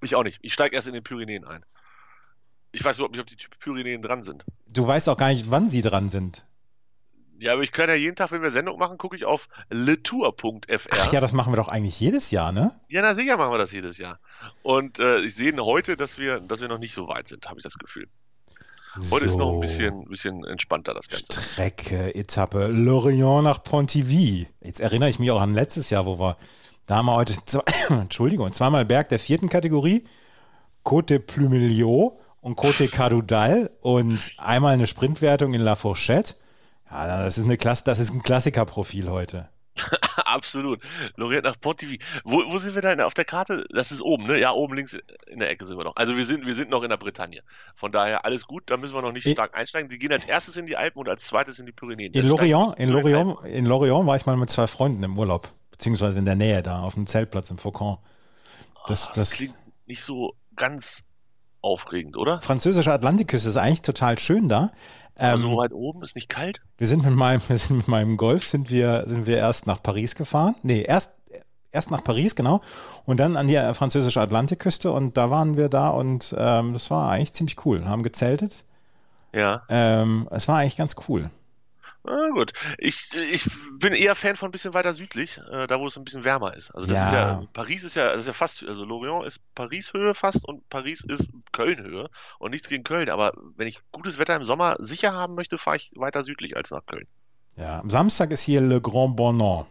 Ich 0.00 0.14
auch 0.16 0.22
nicht. 0.24 0.38
Ich 0.42 0.52
steige 0.52 0.74
erst 0.76 0.88
in 0.88 0.94
den 0.94 1.02
Pyrenäen 1.02 1.44
ein. 1.44 1.64
Ich 2.72 2.84
weiß 2.84 2.96
überhaupt 2.98 3.12
nicht, 3.14 3.20
ob 3.22 3.26
die 3.28 3.36
Pyrenäen 3.58 4.02
dran 4.02 4.22
sind. 4.22 4.44
Du 4.66 4.86
weißt 4.86 5.08
auch 5.08 5.16
gar 5.16 5.28
nicht, 5.28 5.50
wann 5.50 5.68
sie 5.70 5.80
dran 5.82 6.08
sind. 6.08 6.44
Ja, 7.40 7.52
aber 7.52 7.62
ich 7.62 7.70
kann 7.70 7.88
ja 7.88 7.94
jeden 7.94 8.16
Tag, 8.16 8.32
wenn 8.32 8.42
wir 8.42 8.50
Sendung 8.50 8.78
machen, 8.78 8.98
gucke 8.98 9.16
ich 9.16 9.24
auf 9.24 9.48
letour.fr. 9.70 10.88
Ach 10.90 11.12
ja, 11.12 11.20
das 11.20 11.32
machen 11.32 11.52
wir 11.52 11.56
doch 11.56 11.68
eigentlich 11.68 11.98
jedes 12.00 12.32
Jahr, 12.32 12.50
ne? 12.50 12.72
Ja, 12.88 13.00
na 13.00 13.14
sicher 13.14 13.36
machen 13.36 13.52
wir 13.52 13.58
das 13.58 13.70
jedes 13.70 13.98
Jahr. 13.98 14.18
Und 14.62 14.98
äh, 14.98 15.20
ich 15.20 15.36
sehe 15.36 15.56
heute, 15.56 15.96
dass 15.96 16.18
wir, 16.18 16.40
dass 16.40 16.60
wir 16.60 16.68
noch 16.68 16.78
nicht 16.78 16.94
so 16.94 17.06
weit 17.06 17.28
sind, 17.28 17.48
habe 17.48 17.60
ich 17.60 17.62
das 17.62 17.78
Gefühl. 17.78 18.08
Heute 19.12 19.26
ist 19.26 19.36
noch 19.36 19.54
ein 19.54 19.60
bisschen, 19.60 20.04
bisschen 20.06 20.44
entspannter 20.44 20.94
das 20.94 21.06
Ganze. 21.06 21.40
Strecke, 21.40 22.14
Etappe, 22.16 22.66
Lorient 22.66 23.44
nach 23.44 23.62
Pontivy. 23.62 24.48
Jetzt 24.60 24.80
erinnere 24.80 25.08
ich 25.08 25.20
mich 25.20 25.30
auch 25.30 25.40
an 25.40 25.54
letztes 25.54 25.90
Jahr, 25.90 26.06
wo 26.06 26.18
wir, 26.18 26.36
da 26.86 26.96
haben 26.96 27.06
wir 27.06 27.14
heute, 27.14 27.34
zwei, 27.44 27.62
Entschuldigung, 27.90 28.52
zweimal 28.52 28.84
Berg 28.84 29.10
der 29.10 29.20
vierten 29.20 29.48
Kategorie, 29.48 30.04
Côte 30.84 31.20
Plumilio 31.20 32.18
und 32.40 32.58
Côte 32.58 32.90
Cadoudal 32.90 33.70
und 33.80 34.32
einmal 34.38 34.74
eine 34.74 34.88
Sprintwertung 34.88 35.54
in 35.54 35.60
La 35.60 35.76
Fourchette. 35.76 36.34
Ja, 36.90 37.22
das 37.24 37.38
ist 37.38 37.44
eine 37.44 37.56
Klasse, 37.56 37.84
das 37.84 37.98
ist 37.98 38.10
ein 38.12 38.22
Klassikerprofil 38.22 39.08
heute. 39.10 39.48
Absolut. 40.24 40.80
Lorient 41.16 41.44
nach 41.44 41.58
Pontivy. 41.60 41.98
Wo, 42.24 42.42
wo 42.50 42.58
sind 42.58 42.74
wir 42.74 42.82
da 42.82 43.06
auf 43.06 43.14
der 43.14 43.24
Karte? 43.24 43.64
Das 43.72 43.92
ist 43.92 44.02
oben, 44.02 44.26
ne? 44.26 44.38
Ja, 44.40 44.52
oben 44.52 44.74
links 44.74 44.96
in 45.28 45.38
der 45.38 45.50
Ecke 45.50 45.64
sind 45.64 45.78
wir 45.78 45.84
noch. 45.84 45.94
Also 45.96 46.16
wir 46.16 46.24
sind, 46.24 46.44
wir 46.46 46.54
sind 46.54 46.70
noch 46.70 46.82
in 46.82 46.90
der 46.90 46.96
Bretagne. 46.96 47.42
Von 47.76 47.92
daher 47.92 48.24
alles 48.24 48.46
gut, 48.46 48.64
da 48.66 48.76
müssen 48.76 48.94
wir 48.94 49.02
noch 49.02 49.12
nicht 49.12 49.26
In- 49.26 49.32
stark 49.32 49.54
einsteigen. 49.54 49.88
Die 49.88 49.98
gehen 49.98 50.12
als 50.12 50.24
erstes 50.24 50.56
in 50.56 50.66
die 50.66 50.76
Alpen 50.76 50.98
und 50.98 51.08
als 51.08 51.24
zweites 51.24 51.58
in 51.60 51.66
die 51.66 51.72
Pyrenäen. 51.72 52.12
In 52.12 52.26
Lorient, 52.26 52.78
in 52.78 52.88
Lorient, 52.88 53.36
in 53.44 53.66
Lorient 53.66 54.06
war 54.06 54.16
ich 54.16 54.26
mal 54.26 54.36
mit 54.36 54.50
zwei 54.50 54.66
Freunden 54.66 55.02
im 55.04 55.16
Urlaub, 55.18 55.48
beziehungsweise 55.70 56.18
in 56.18 56.24
der 56.24 56.36
Nähe 56.36 56.62
da, 56.62 56.80
auf 56.82 56.94
dem 56.94 57.06
Zeltplatz 57.06 57.50
im 57.50 57.58
Faucon. 57.58 57.98
Das, 58.88 59.06
Das 59.08 59.14
das, 59.14 59.30
klingt 59.32 59.54
nicht 59.86 60.02
so 60.02 60.34
ganz 60.56 61.04
aufregend, 61.60 62.16
oder? 62.16 62.40
französische 62.40 62.92
Atlantikküste 62.92 63.48
ist 63.48 63.56
eigentlich 63.56 63.82
total 63.82 64.18
schön 64.18 64.48
da. 64.48 64.70
Ähm, 65.18 65.42
so 65.42 65.56
weit 65.56 65.72
oben, 65.72 66.02
ist 66.02 66.14
nicht 66.14 66.28
kalt? 66.28 66.60
Wir 66.76 66.86
sind 66.86 67.04
mit 67.04 67.14
meinem, 67.14 67.42
wir 67.48 67.58
sind 67.58 67.78
mit 67.78 67.88
meinem 67.88 68.16
Golf 68.16 68.46
sind 68.46 68.70
wir, 68.70 69.04
sind 69.06 69.26
wir 69.26 69.36
erst 69.38 69.66
nach 69.66 69.82
Paris 69.82 70.14
gefahren. 70.14 70.54
Nee, 70.62 70.82
erst, 70.82 71.14
erst 71.72 71.90
nach 71.90 72.04
Paris, 72.04 72.34
genau. 72.34 72.60
Und 73.04 73.18
dann 73.18 73.36
an 73.36 73.48
die 73.48 73.56
französische 73.74 74.20
Atlantikküste 74.20 74.92
und 74.92 75.16
da 75.16 75.30
waren 75.30 75.56
wir 75.56 75.68
da 75.68 75.90
und 75.90 76.34
ähm, 76.38 76.72
das 76.72 76.90
war 76.90 77.10
eigentlich 77.10 77.32
ziemlich 77.32 77.64
cool. 77.66 77.84
Haben 77.84 78.02
gezeltet. 78.02 78.64
Ja. 79.34 79.62
Ähm, 79.68 80.28
es 80.30 80.48
war 80.48 80.58
eigentlich 80.58 80.76
ganz 80.76 80.96
cool. 81.08 81.30
Na 82.04 82.30
gut. 82.30 82.52
Ich, 82.78 83.10
ich 83.14 83.44
bin 83.78 83.92
eher 83.92 84.14
Fan 84.14 84.36
von 84.36 84.48
ein 84.48 84.52
bisschen 84.52 84.72
weiter 84.72 84.94
südlich, 84.94 85.38
äh, 85.52 85.66
da 85.66 85.78
wo 85.80 85.86
es 85.88 85.96
ein 85.98 86.04
bisschen 86.04 86.24
wärmer 86.24 86.54
ist. 86.54 86.70
Also 86.70 86.86
das 86.86 86.96
Ja. 86.96 87.06
ist 87.06 87.12
ja, 87.12 87.42
Paris 87.52 87.84
ist 87.84 87.96
ja, 87.96 88.12
das 88.12 88.20
ist 88.22 88.26
ja 88.28 88.32
fast, 88.32 88.62
also 88.66 88.84
Lorient 88.84 89.26
ist 89.26 89.40
Paris-Höhe 89.54 90.14
fast 90.14 90.46
und 90.48 90.68
Paris 90.70 91.02
ist 91.06 91.28
Köln-Höhe 91.52 92.08
und 92.38 92.50
nichts 92.52 92.68
gegen 92.68 92.84
Köln. 92.84 93.10
Aber 93.10 93.32
wenn 93.56 93.68
ich 93.68 93.80
gutes 93.92 94.18
Wetter 94.18 94.36
im 94.36 94.44
Sommer 94.44 94.76
sicher 94.78 95.12
haben 95.12 95.34
möchte, 95.34 95.58
fahre 95.58 95.76
ich 95.76 95.90
weiter 95.96 96.22
südlich 96.22 96.56
als 96.56 96.70
nach 96.70 96.86
Köln. 96.86 97.06
Ja, 97.56 97.80
am 97.80 97.90
Samstag 97.90 98.30
ist 98.30 98.42
hier 98.42 98.60
Le 98.60 98.80
Grand 98.80 99.16
Bonan. 99.16 99.66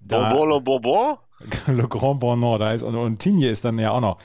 Da, 0.00 0.32
Bonbon, 0.32 0.64
Bonbon. 0.64 1.18
Le 1.66 1.88
Grand 1.88 2.20
Bonan, 2.20 2.58
da 2.60 2.72
ist 2.72 2.82
und, 2.82 2.94
und 2.94 3.18
Tignes 3.18 3.50
ist 3.52 3.64
dann 3.64 3.78
ja 3.78 3.90
auch 3.90 4.00
noch. 4.00 4.18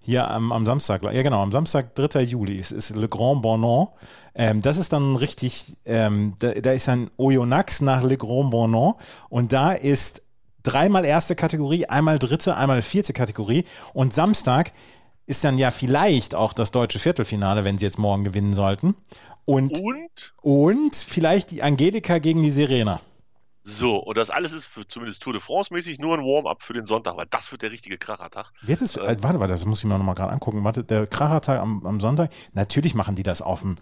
Hier 0.00 0.30
am, 0.30 0.50
am 0.50 0.64
Samstag, 0.64 1.02
ja 1.02 1.22
genau, 1.22 1.42
am 1.42 1.52
Samstag, 1.52 1.94
3. 1.94 2.22
Juli, 2.22 2.56
ist, 2.56 2.70
ist 2.70 2.96
Le 2.96 3.08
Grand 3.08 3.42
Bonan. 3.42 3.88
Ähm, 4.34 4.62
das 4.62 4.78
ist 4.78 4.92
dann 4.92 5.16
richtig, 5.16 5.76
ähm, 5.84 6.34
da, 6.38 6.52
da 6.52 6.72
ist 6.72 6.88
ein 6.88 7.10
Oyonnax 7.18 7.82
nach 7.82 8.02
Le 8.02 8.16
Grand 8.16 8.50
Bonan 8.50 8.94
und 9.28 9.52
da 9.52 9.72
ist 9.72 10.22
dreimal 10.62 11.04
erste 11.04 11.34
Kategorie, 11.34 11.86
einmal 11.86 12.18
dritte, 12.18 12.56
einmal 12.56 12.82
vierte 12.82 13.12
Kategorie 13.12 13.64
und 13.92 14.14
Samstag 14.14 14.72
ist 15.26 15.44
dann 15.44 15.58
ja 15.58 15.70
vielleicht 15.70 16.34
auch 16.34 16.52
das 16.52 16.72
deutsche 16.72 16.98
Viertelfinale, 16.98 17.64
wenn 17.64 17.78
sie 17.78 17.84
jetzt 17.84 17.98
morgen 17.98 18.24
gewinnen 18.24 18.52
sollten. 18.52 18.96
Und, 19.44 19.78
Und 19.78 20.10
und 20.42 20.96
vielleicht 20.96 21.50
die 21.50 21.62
Angelika 21.62 22.18
gegen 22.18 22.42
die 22.42 22.50
Serena. 22.50 23.00
So, 23.62 23.96
und 23.96 24.16
das 24.16 24.30
alles 24.30 24.52
ist 24.52 24.64
für, 24.64 24.86
zumindest 24.86 25.22
Tour 25.22 25.34
de 25.34 25.42
France-mäßig 25.42 25.98
nur 25.98 26.16
ein 26.16 26.24
Warm-up 26.24 26.62
für 26.62 26.72
den 26.72 26.86
Sonntag, 26.86 27.16
weil 27.16 27.26
das 27.30 27.52
wird 27.52 27.62
der 27.62 27.70
richtige 27.70 27.98
Krachertag. 27.98 28.52
Wird 28.62 28.80
es, 28.80 28.96
äh, 28.96 29.16
warte 29.20 29.38
mal, 29.38 29.48
das 29.48 29.66
muss 29.66 29.80
ich 29.80 29.84
mir 29.84 29.98
noch 29.98 30.04
mal 30.04 30.14
gerade 30.14 30.32
angucken. 30.32 30.64
Warte, 30.64 30.82
der 30.82 31.06
Krachertag 31.06 31.60
am, 31.60 31.84
am 31.86 32.00
Sonntag. 32.00 32.30
Natürlich 32.52 32.94
machen 32.94 33.16
die 33.16 33.22
das 33.22 33.42
auf 33.42 33.60
dem, 33.60 33.76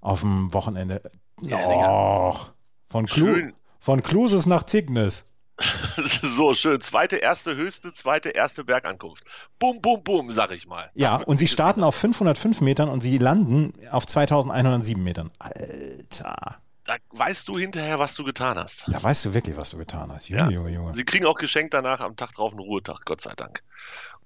auf 0.00 0.20
dem 0.20 0.52
Wochenende. 0.52 1.02
Ja, 1.42 1.58
Och, 1.58 2.52
von, 2.86 3.06
Klu, 3.06 3.34
Schön. 3.34 3.54
von 3.80 4.02
Kluses 4.02 4.46
nach 4.46 4.62
Tignes. 4.62 5.30
so, 6.22 6.54
schön. 6.54 6.80
Zweite, 6.80 7.16
erste, 7.16 7.54
höchste, 7.56 7.92
zweite, 7.92 8.30
erste 8.30 8.64
Bergankunft. 8.64 9.24
Bum, 9.58 9.80
bum, 9.80 10.02
bum, 10.02 10.32
sag 10.32 10.50
ich 10.50 10.66
mal. 10.66 10.90
Ja, 10.94 11.16
und 11.16 11.38
sie 11.38 11.46
starten 11.46 11.82
auf 11.84 11.94
505 11.94 12.60
Metern 12.60 12.88
und 12.88 13.02
sie 13.02 13.18
landen 13.18 13.72
auf 13.90 14.06
2107 14.06 15.02
Metern. 15.02 15.30
Alter, 15.38 16.58
Da 16.86 16.96
weißt 17.12 17.48
du 17.48 17.58
hinterher, 17.58 17.98
was 17.98 18.14
du 18.14 18.24
getan 18.24 18.58
hast. 18.58 18.84
da 18.88 19.02
weißt 19.02 19.24
du 19.24 19.34
wirklich, 19.34 19.56
was 19.56 19.70
du 19.70 19.78
getan 19.78 20.10
hast. 20.12 20.28
Junge, 20.28 20.42
Ja. 20.44 20.50
Junge, 20.50 20.70
Junge. 20.70 20.92
Sie 20.94 21.04
kriegen 21.04 21.24
auch 21.26 21.36
geschenkt 21.36 21.72
danach 21.72 22.00
am 22.00 22.16
Tag 22.16 22.32
drauf 22.32 22.52
einen 22.52 22.60
Ruhetag, 22.60 23.04
Gott 23.06 23.20
sei 23.22 23.32
Dank. 23.34 23.62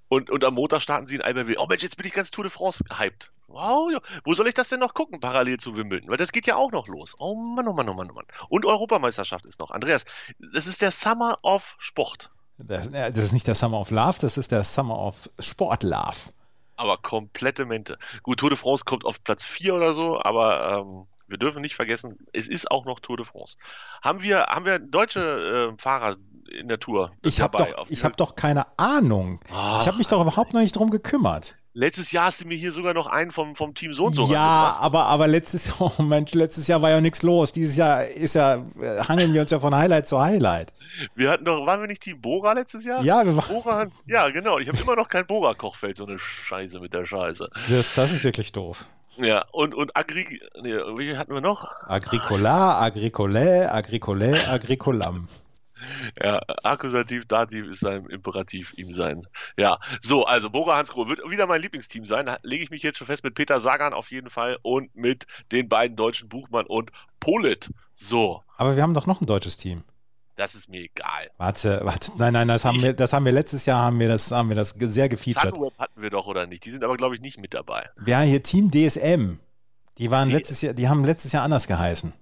Und, 0.09 0.29
und 0.29 0.43
am 0.43 0.55
Montag 0.55 0.81
starten 0.81 1.07
sie 1.07 1.15
in 1.15 1.21
Albertville. 1.21 1.59
Oh 1.59 1.67
Mensch, 1.67 1.83
jetzt 1.83 1.95
bin 1.95 2.05
ich 2.07 2.13
ganz 2.13 2.31
Tour 2.31 2.43
de 2.43 2.51
France 2.51 2.83
hyped. 2.91 3.31
Wow. 3.47 3.91
Wo 4.25 4.33
soll 4.33 4.47
ich 4.47 4.53
das 4.55 4.69
denn 4.69 4.79
noch 4.79 4.93
gucken, 4.93 5.19
parallel 5.19 5.57
zu 5.57 5.75
Wimbledon? 5.77 6.09
Weil 6.09 6.17
das 6.17 6.31
geht 6.31 6.47
ja 6.47 6.55
auch 6.55 6.71
noch 6.71 6.87
los. 6.87 7.15
Oh 7.19 7.35
Mann, 7.35 7.67
oh 7.67 7.73
Mann, 7.73 7.87
oh 7.89 7.93
Mann, 7.93 8.09
oh 8.11 8.13
Mann. 8.13 8.25
Und 8.49 8.65
Europameisterschaft 8.65 9.45
ist 9.45 9.59
noch. 9.59 9.71
Andreas, 9.71 10.05
das 10.53 10.67
ist 10.67 10.81
der 10.81 10.91
Summer 10.91 11.39
of 11.43 11.75
Sport. 11.77 12.29
Das, 12.57 12.91
das 12.91 13.17
ist 13.17 13.31
nicht 13.31 13.47
der 13.47 13.55
Summer 13.55 13.79
of 13.79 13.89
Love, 13.91 14.17
das 14.19 14.37
ist 14.37 14.51
der 14.51 14.63
Summer 14.65 14.99
of 14.99 15.29
Sport 15.39 15.83
Love. 15.83 16.17
Aber 16.75 16.97
komplette 16.97 17.65
Mente. 17.65 17.97
Gut, 18.23 18.39
Tour 18.39 18.49
de 18.49 18.57
France 18.57 18.83
kommt 18.85 19.05
auf 19.05 19.23
Platz 19.23 19.43
4 19.43 19.75
oder 19.75 19.93
so, 19.93 20.21
aber 20.21 20.79
ähm, 20.79 21.05
wir 21.29 21.37
dürfen 21.37 21.61
nicht 21.61 21.75
vergessen, 21.75 22.17
es 22.33 22.47
ist 22.47 22.69
auch 22.69 22.85
noch 22.85 22.99
Tour 22.99 23.17
de 23.17 23.25
France. 23.25 23.55
Haben 24.01 24.21
wir, 24.21 24.47
haben 24.47 24.65
wir 24.65 24.79
deutsche 24.79 25.71
äh, 25.73 25.81
Fahrer 25.81 26.17
in 26.51 26.67
der 26.67 26.79
Tour 26.79 27.11
Ich 27.21 27.41
habe 27.41 27.57
doch, 27.57 27.85
ich 27.89 28.03
hab 28.03 28.17
doch 28.17 28.35
keine 28.35 28.65
Ahnung. 28.77 29.39
Ach, 29.53 29.81
Ich 29.81 29.87
habe 29.87 29.97
mich 29.97 30.07
doch 30.07 30.21
überhaupt 30.21 30.53
noch 30.53 30.61
nicht 30.61 30.75
drum 30.75 30.89
gekümmert. 30.89 31.55
Letztes 31.73 32.11
Jahr 32.11 32.25
hast 32.25 32.41
du 32.41 32.47
mir 32.47 32.57
hier 32.57 32.71
sogar 32.71 32.95
noch 32.95 33.05
einen 33.05 33.29
vom, 33.29 33.55
vom 33.55 33.75
Team 33.75 33.93
so 33.93 34.05
und 34.05 34.13
so 34.13 34.27
Ja, 34.31 34.75
aber, 34.79 35.05
aber 35.05 35.27
letztes, 35.27 35.71
oh 35.79 36.01
Mensch, 36.01 36.33
letztes 36.33 36.67
Jahr 36.67 36.81
war 36.81 36.89
ja 36.89 36.99
nichts 36.99 37.21
los. 37.21 37.51
Dieses 37.51 37.77
Jahr 37.77 38.05
ist 38.05 38.33
ja, 38.33 38.55
äh, 38.81 39.01
hangeln 39.07 39.33
wir 39.33 39.41
uns 39.41 39.51
ja 39.51 39.59
von 39.59 39.75
Highlight 39.75 40.07
zu 40.07 40.19
Highlight. 40.19 40.73
Wir 41.15 41.29
hatten 41.29 41.45
doch, 41.45 41.65
waren 41.65 41.79
wir 41.79 41.87
nicht 41.87 42.01
Team 42.01 42.19
Bora 42.19 42.53
letztes 42.53 42.85
Jahr? 42.85 43.03
Ja, 43.03 43.23
wir 43.23 43.37
waren, 43.37 43.47
Bora, 43.47 43.87
ja, 44.07 44.29
genau. 44.29 44.57
Ich 44.57 44.67
habe 44.67 44.79
immer 44.79 44.95
noch 44.95 45.07
kein 45.07 45.27
Bora-Kochfeld, 45.27 45.97
so 45.97 46.05
eine 46.05 46.17
Scheiße 46.17 46.79
mit 46.79 46.93
der 46.93 47.05
Scheiße. 47.05 47.49
das, 47.69 47.93
das 47.93 48.11
ist 48.11 48.23
wirklich 48.23 48.51
doof. 48.51 48.89
Ja, 49.21 49.45
und, 49.51 49.75
und 49.75 49.95
Agri, 49.97 50.41
nee, 50.61 50.73
wie 50.73 51.17
hatten 51.17 51.33
wir 51.33 51.41
noch? 51.41 51.65
Agricola, 51.87 52.79
Agricole, 52.79 53.71
Agricole, 53.71 54.47
Agricolam. 54.47 55.27
Ja, 56.21 56.41
Akkusativ, 56.63 57.25
Dativ 57.25 57.67
ist 57.67 57.79
sein 57.79 58.05
Imperativ, 58.07 58.73
ihm 58.75 58.93
sein. 58.93 59.25
Ja, 59.57 59.79
so, 60.01 60.25
also 60.25 60.49
Bora 60.49 60.75
Hansgrohe 60.75 61.07
wird 61.07 61.21
wieder 61.29 61.47
mein 61.47 61.61
Lieblingsteam 61.61 62.05
sein. 62.05 62.25
Da 62.25 62.37
lege 62.43 62.63
ich 62.63 62.69
mich 62.69 62.83
jetzt 62.83 62.97
schon 62.97 63.07
fest 63.07 63.23
mit 63.23 63.33
Peter 63.33 63.59
Sagan 63.59 63.93
auf 63.93 64.11
jeden 64.11 64.29
Fall 64.29 64.57
und 64.61 64.93
mit 64.93 65.25
den 65.53 65.69
beiden 65.69 65.95
deutschen 65.95 66.27
Buchmann 66.27 66.65
und 66.65 66.91
Polit. 67.21 67.71
So. 67.93 68.43
Aber 68.57 68.75
wir 68.75 68.83
haben 68.83 68.93
doch 68.93 69.07
noch 69.07 69.21
ein 69.21 69.25
deutsches 69.25 69.55
Team. 69.55 69.83
Das 70.39 70.55
ist 70.55 70.69
mir 70.69 70.79
egal. 70.79 71.29
Warte, 71.37 71.81
warte, 71.83 72.13
nein, 72.17 72.31
nein, 72.31 72.47
das 72.47 72.63
haben 72.63 72.81
wir, 72.81 72.93
das 72.93 73.11
haben 73.11 73.25
wir 73.25 73.33
letztes 73.33 73.65
Jahr 73.65 73.81
haben 73.81 73.99
wir 73.99 74.07
das, 74.07 74.31
haben 74.31 74.47
wir 74.47 74.55
das 74.55 74.69
sehr 74.69 75.09
gefeatured. 75.09 75.53
Sunweb 75.53 75.77
hatten 75.77 76.01
wir 76.01 76.09
doch 76.09 76.27
oder 76.27 76.47
nicht? 76.47 76.63
Die 76.63 76.71
sind 76.71 76.81
aber 76.85 76.95
glaube 76.95 77.15
ich 77.15 77.19
nicht 77.19 77.41
mit 77.41 77.53
dabei. 77.53 77.89
Wir 77.97 78.17
haben 78.17 78.27
hier 78.27 78.41
Team 78.41 78.71
DSM. 78.71 79.39
Die 79.97 80.11
waren 80.11 80.29
letztes 80.29 80.61
Jahr, 80.61 80.73
die 80.73 80.87
haben 80.87 81.03
letztes 81.03 81.33
Jahr 81.33 81.43
anders 81.43 81.67
geheißen. 81.67 82.13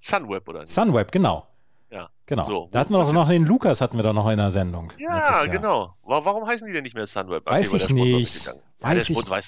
Sunweb 0.00 0.48
oder 0.48 0.62
nicht? 0.62 0.74
Sunweb, 0.74 1.12
genau. 1.12 1.46
Ja. 1.88 2.10
Genau. 2.26 2.46
So, 2.46 2.68
da 2.72 2.80
hatten 2.80 2.92
wir 2.92 2.98
doch 2.98 3.12
noch 3.12 3.28
den 3.28 3.44
Lukas, 3.44 3.80
hatten 3.80 3.96
wir 3.96 4.02
doch 4.02 4.12
noch 4.12 4.28
in 4.28 4.38
der 4.38 4.50
Sendung. 4.50 4.92
Ja, 4.98 5.44
genau. 5.44 5.94
Warum 6.02 6.48
heißen 6.48 6.66
die 6.66 6.72
denn 6.72 6.82
nicht 6.82 6.96
mehr 6.96 7.06
Sunweb? 7.06 7.46
Weiß 7.46 7.72
ich 7.74 7.90
nicht. 7.90 8.52
Weiß 8.80 9.08
ja, 9.08 9.16
ich. 9.16 9.30
Weiß 9.30 9.44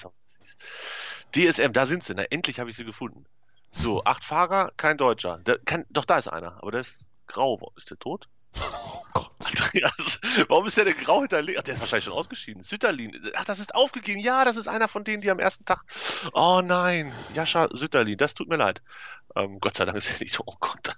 DSM, 1.35 1.73
da 1.73 1.85
sind 1.85 2.05
sie. 2.05 2.13
Na, 2.15 2.23
endlich 2.23 2.61
habe 2.61 2.69
ich 2.69 2.77
sie 2.77 2.85
gefunden. 2.85 3.25
So, 3.71 4.01
acht 4.05 4.23
Fahrer, 4.23 4.71
kein 4.77 4.97
Deutscher. 4.97 5.41
Da, 5.43 5.57
kann, 5.65 5.85
doch, 5.89 6.05
da 6.05 6.17
ist 6.17 6.29
einer, 6.29 6.63
aber 6.63 6.79
ist 6.79 7.08
grau. 7.29 7.71
Ist 7.77 7.89
der 7.89 7.97
tot? 7.99 8.27
Oh 8.57 9.01
Gott. 9.13 9.29
Warum 10.49 10.65
ist 10.67 10.75
der 10.77 10.85
denn 10.85 10.97
grau 10.97 11.21
hinterlegt? 11.21 11.59
Ach, 11.59 11.63
der 11.63 11.75
ist 11.75 11.79
wahrscheinlich 11.79 12.05
schon 12.05 12.13
ausgeschieden. 12.13 12.63
Sütterlin. 12.63 13.15
Ach, 13.35 13.45
das 13.45 13.59
ist 13.59 13.73
aufgegeben. 13.73 14.19
Ja, 14.19 14.43
das 14.43 14.57
ist 14.57 14.67
einer 14.67 14.87
von 14.87 15.03
denen, 15.03 15.21
die 15.21 15.31
am 15.31 15.39
ersten 15.39 15.63
Tag. 15.65 15.83
Oh 16.33 16.61
nein, 16.63 17.11
Jascha 17.33 17.69
Sütterlin, 17.71 18.17
das 18.17 18.33
tut 18.33 18.49
mir 18.49 18.57
leid. 18.57 18.81
Ähm, 19.35 19.59
Gott 19.59 19.75
sei 19.75 19.85
Dank 19.85 19.97
ist 19.97 20.11
er 20.11 20.19
nicht. 20.19 20.39
Oh 20.45 20.53
Gott. 20.59 20.97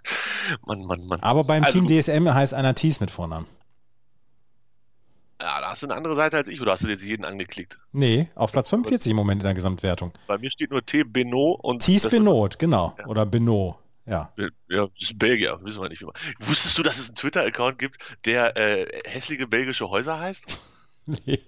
Mann, 0.65 0.85
Mann, 0.85 1.05
Mann. 1.05 1.19
Aber 1.21 1.43
beim 1.43 1.63
Also- 1.63 1.79
Team 1.79 1.87
DSM 2.01 2.33
heißt 2.33 2.53
einer 2.53 2.73
Thies 2.73 2.99
mit 2.99 3.11
Vornamen. 3.11 3.45
Ja, 5.41 5.59
da 5.59 5.69
hast 5.71 5.81
du 5.81 5.87
eine 5.87 5.95
andere 5.95 6.15
Seite 6.15 6.37
als 6.37 6.47
ich 6.47 6.61
oder 6.61 6.73
hast 6.73 6.83
du 6.83 6.87
jetzt 6.87 7.03
jeden 7.03 7.25
angeklickt? 7.25 7.79
Nee, 7.93 8.29
auf 8.35 8.51
Platz 8.51 8.69
45 8.69 9.09
im 9.09 9.15
Moment 9.17 9.41
in 9.41 9.45
der 9.45 9.55
Gesamtwertung. 9.55 10.13
Bei 10.27 10.37
mir 10.37 10.51
steht 10.51 10.69
nur 10.69 10.85
T. 10.85 11.03
Benot 11.03 11.59
und. 11.63 11.81
Thies 11.83 12.07
Benot, 12.07 12.59
genau. 12.59 12.95
Ja. 12.99 13.07
Oder 13.07 13.25
Benot. 13.25 13.77
Ja. 14.05 14.33
Ja, 14.37 14.87
das 14.87 14.89
ist 14.99 15.11
ein 15.11 15.17
Belgier, 15.17 15.59
wissen 15.61 15.81
wir 15.81 15.89
nicht. 15.89 16.01
Wie 16.01 16.05
man. 16.05 16.15
Wusstest 16.39 16.77
du, 16.77 16.83
dass 16.83 16.97
es 16.97 17.07
einen 17.09 17.15
Twitter-Account 17.15 17.77
gibt, 17.79 17.97
der 18.25 18.57
äh, 18.57 19.01
hässliche 19.05 19.47
belgische 19.47 19.89
Häuser 19.89 20.19
heißt? 20.19 20.45
Nee. 21.25 21.39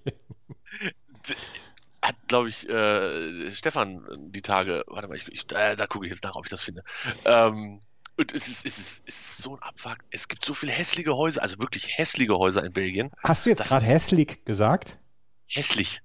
Hat, 2.01 2.15
glaube 2.27 2.50
ich, 2.50 2.67
äh, 2.67 3.51
Stefan 3.55 4.03
die 4.31 4.41
Tage, 4.41 4.83
warte 4.88 5.07
mal, 5.07 5.15
ich, 5.15 5.27
ich, 5.29 5.50
äh, 5.53 5.75
da 5.75 5.86
gucke 5.88 6.05
ich 6.05 6.12
jetzt 6.12 6.24
nach, 6.24 6.36
ob 6.36 6.45
ich 6.45 6.50
das 6.50 6.60
finde. 6.62 6.83
Ähm, 7.24 7.79
und 8.17 8.33
es 8.33 8.48
ist, 8.50 8.65
es, 8.65 8.77
ist, 8.77 9.03
es 9.07 9.15
ist 9.15 9.38
so 9.38 9.55
ein 9.55 9.62
Abfuck. 9.62 9.98
Es 10.12 10.27
gibt 10.27 10.43
so 10.43 10.53
viele 10.53 10.72
hässliche 10.74 11.15
Häuser, 11.15 11.41
also 11.41 11.60
wirklich 11.60 11.98
hässliche 11.98 12.33
Häuser 12.38 12.63
in 12.65 12.74
Belgien. 12.74 13.10
Hast 13.24 13.45
du 13.45 13.51
jetzt 13.51 13.63
gerade 13.63 13.86
hässlich 13.86 14.43
gesagt? 14.43 15.00
Hässlich. 15.48 16.01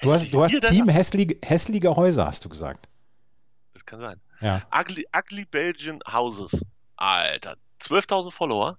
Du 0.00 0.12
hast, 0.12 0.32
du 0.32 0.42
hast 0.42 0.54
da- 0.62 0.70
Team 0.70 0.88
hässliche, 0.88 1.36
hässliche 1.44 1.94
Häuser, 1.94 2.26
hast 2.26 2.44
du 2.44 2.48
gesagt. 2.48 2.88
Das 3.74 3.84
kann 3.84 4.00
sein. 4.00 4.20
Ja. 4.44 4.60
Ugly, 4.78 5.06
ugly 5.16 5.46
Belgian 5.46 6.00
Houses. 6.06 6.62
Alter, 6.96 7.56
12.000 7.80 8.30
Follower. 8.30 8.76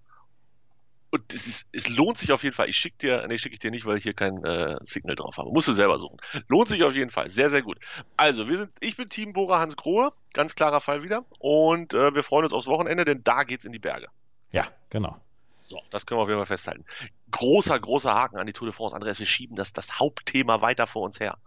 Und 1.10 1.34
es, 1.34 1.48
ist, 1.48 1.68
es 1.72 1.90
lohnt 1.90 2.20
sich 2.20 2.32
auf 2.32 2.44
jeden 2.44 2.56
Fall. 2.56 2.70
Ich 2.70 2.78
schicke 2.78 2.98
dir, 3.00 3.26
nee, 3.28 3.38
schicke 3.40 3.54
ich 3.54 3.60
dir 3.60 3.72
nicht, 3.72 3.86
weil 3.86 3.98
ich 3.98 4.04
hier 4.04 4.14
kein 4.14 4.44
äh, 4.44 4.78
Signal 4.84 5.16
drauf 5.16 5.38
habe. 5.38 5.50
Musst 5.50 5.68
du 5.68 5.74
selber 5.74 5.98
suchen. 5.98 6.18
Lohnt 6.50 6.68
sich 6.68 6.84
auf 6.84 6.94
jeden 6.94 7.10
Fall. 7.10 7.30
Sehr, 7.32 7.50
sehr 7.50 7.64
gut. 7.64 7.80
Also, 8.16 8.48
wir 8.48 8.58
sind, 8.58 8.72
ich 8.80 8.96
bin 8.96 9.10
Team 9.10 9.34
Bora 9.34 9.60
Hans 9.60 9.76
Grohe. 9.76 10.12
Ganz 10.34 10.54
klarer 10.56 10.82
Fall 10.82 11.02
wieder. 11.02 11.26
Und 11.40 11.96
äh, 11.96 12.14
wir 12.14 12.24
freuen 12.24 12.44
uns 12.44 12.54
aufs 12.54 12.68
Wochenende, 12.68 13.04
denn 13.04 13.24
da 13.24 13.44
geht's 13.44 13.66
in 13.66 13.72
die 13.72 13.80
Berge. 13.80 14.08
Ja, 14.52 14.68
genau. 14.92 15.20
So, 15.58 15.82
das 15.90 16.06
können 16.06 16.20
wir 16.20 16.24
auf 16.24 16.30
jeden 16.30 16.40
Fall 16.40 16.46
festhalten. 16.46 16.86
Großer, 17.32 17.80
großer 17.80 18.14
Haken 18.14 18.38
an 18.38 18.46
die 18.46 18.54
Tour 18.54 18.68
de 18.68 18.76
France. 18.76 18.96
Andreas, 18.96 19.18
wir 19.18 19.26
schieben 19.26 19.56
das, 19.56 19.74
das 19.74 20.00
Hauptthema 20.00 20.62
weiter 20.62 20.86
vor 20.86 21.02
uns 21.02 21.20
her. 21.20 21.38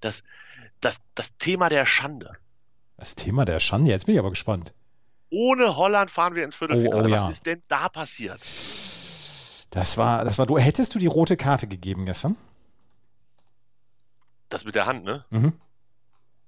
Das, 0.00 0.22
das, 0.80 1.00
das 1.16 1.36
Thema 1.38 1.68
der 1.68 1.86
Schande. 1.86 2.36
Das 2.98 3.14
Thema 3.14 3.44
der 3.44 3.60
Schande, 3.60 3.90
jetzt 3.90 4.06
bin 4.06 4.16
ich 4.16 4.18
aber 4.18 4.30
gespannt. 4.30 4.74
Ohne 5.30 5.76
Holland 5.76 6.10
fahren 6.10 6.34
wir 6.34 6.44
ins 6.44 6.56
Viertelfinale. 6.56 7.02
Oh, 7.02 7.06
oh, 7.06 7.08
ja. 7.08 7.24
Was 7.24 7.36
ist 7.36 7.46
denn 7.46 7.62
da 7.68 7.88
passiert? 7.88 8.40
Das 9.70 9.96
war, 9.96 10.24
das 10.24 10.38
war 10.38 10.46
du. 10.46 10.58
Hättest 10.58 10.94
du 10.94 10.98
die 10.98 11.06
rote 11.06 11.36
Karte 11.36 11.68
gegeben 11.68 12.06
gestern? 12.06 12.36
Das 14.48 14.64
mit 14.64 14.74
der 14.74 14.86
Hand, 14.86 15.04
ne? 15.04 15.24
Mhm. 15.30 15.52